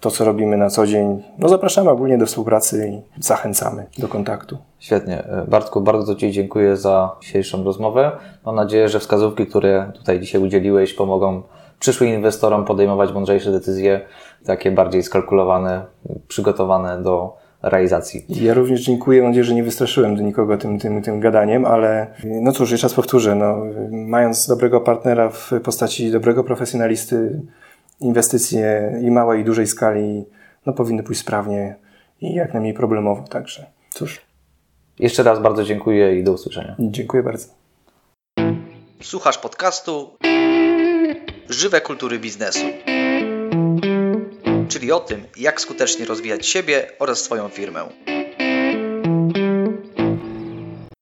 to, 0.00 0.10
co 0.10 0.24
robimy 0.24 0.56
na 0.56 0.70
co 0.70 0.86
dzień. 0.86 1.22
No 1.38 1.48
zapraszamy 1.48 1.90
ogólnie 1.90 2.18
do 2.18 2.26
współpracy 2.26 2.88
i 2.88 3.22
zachęcamy 3.22 3.86
do 3.98 4.08
kontaktu. 4.08 4.58
Świetnie. 4.78 5.22
Bartku, 5.48 5.80
bardzo 5.80 6.14
Ci 6.14 6.32
dziękuję 6.32 6.76
za 6.76 7.16
dzisiejszą 7.20 7.64
rozmowę. 7.64 8.12
Mam 8.46 8.54
nadzieję, 8.56 8.88
że 8.88 9.00
wskazówki, 9.00 9.46
które 9.46 9.92
tutaj 9.94 10.20
dzisiaj 10.20 10.42
udzieliłeś, 10.42 10.94
pomogą 10.94 11.42
przyszłym 11.78 12.10
inwestorom 12.10 12.64
podejmować 12.64 13.12
mądrzejsze 13.12 13.52
decyzje, 13.52 14.00
takie 14.46 14.70
bardziej 14.70 15.02
skalkulowane, 15.02 15.84
przygotowane 16.28 17.02
do 17.02 17.36
realizacji. 17.62 18.24
Ja 18.28 18.54
również 18.54 18.80
dziękuję. 18.80 19.22
Mam 19.22 19.30
nadzieję, 19.30 19.44
że 19.44 19.54
nie 19.54 19.62
wystraszyłem 19.62 20.16
do 20.16 20.22
nikogo 20.22 20.58
tym, 20.58 20.78
tym, 20.78 21.02
tym 21.02 21.20
gadaniem, 21.20 21.64
ale 21.64 22.06
no 22.24 22.52
cóż, 22.52 22.70
jeszcze 22.70 22.84
raz 22.84 22.94
powtórzę, 22.94 23.34
no, 23.34 23.62
mając 23.90 24.46
dobrego 24.46 24.80
partnera 24.80 25.30
w 25.30 25.50
postaci 25.64 26.10
dobrego 26.10 26.44
profesjonalisty, 26.44 27.40
inwestycje 28.00 28.92
i 29.02 29.10
małej 29.10 29.40
i 29.40 29.44
dużej 29.44 29.66
skali 29.66 30.24
no, 30.66 30.72
powinny 30.72 31.02
pójść 31.02 31.20
sprawnie 31.20 31.76
i 32.20 32.34
jak 32.34 32.52
najmniej 32.52 32.74
problemowo. 32.74 33.24
Także 33.28 33.66
cóż. 33.90 34.20
Jeszcze 34.98 35.22
raz 35.22 35.42
bardzo 35.42 35.64
dziękuję 35.64 36.18
i 36.18 36.24
do 36.24 36.32
usłyszenia. 36.32 36.76
Dziękuję 36.78 37.22
bardzo. 37.22 37.46
Słuchasz 39.02 39.38
podcastu 39.38 40.10
Żywe 41.48 41.80
kultury 41.80 42.18
biznesu. 42.18 42.66
Czyli 44.68 44.92
o 44.92 45.00
tym, 45.00 45.24
jak 45.36 45.60
skutecznie 45.60 46.04
rozwijać 46.06 46.46
siebie 46.46 46.90
oraz 46.98 47.20
swoją 47.20 47.48
firmę. 47.48 47.88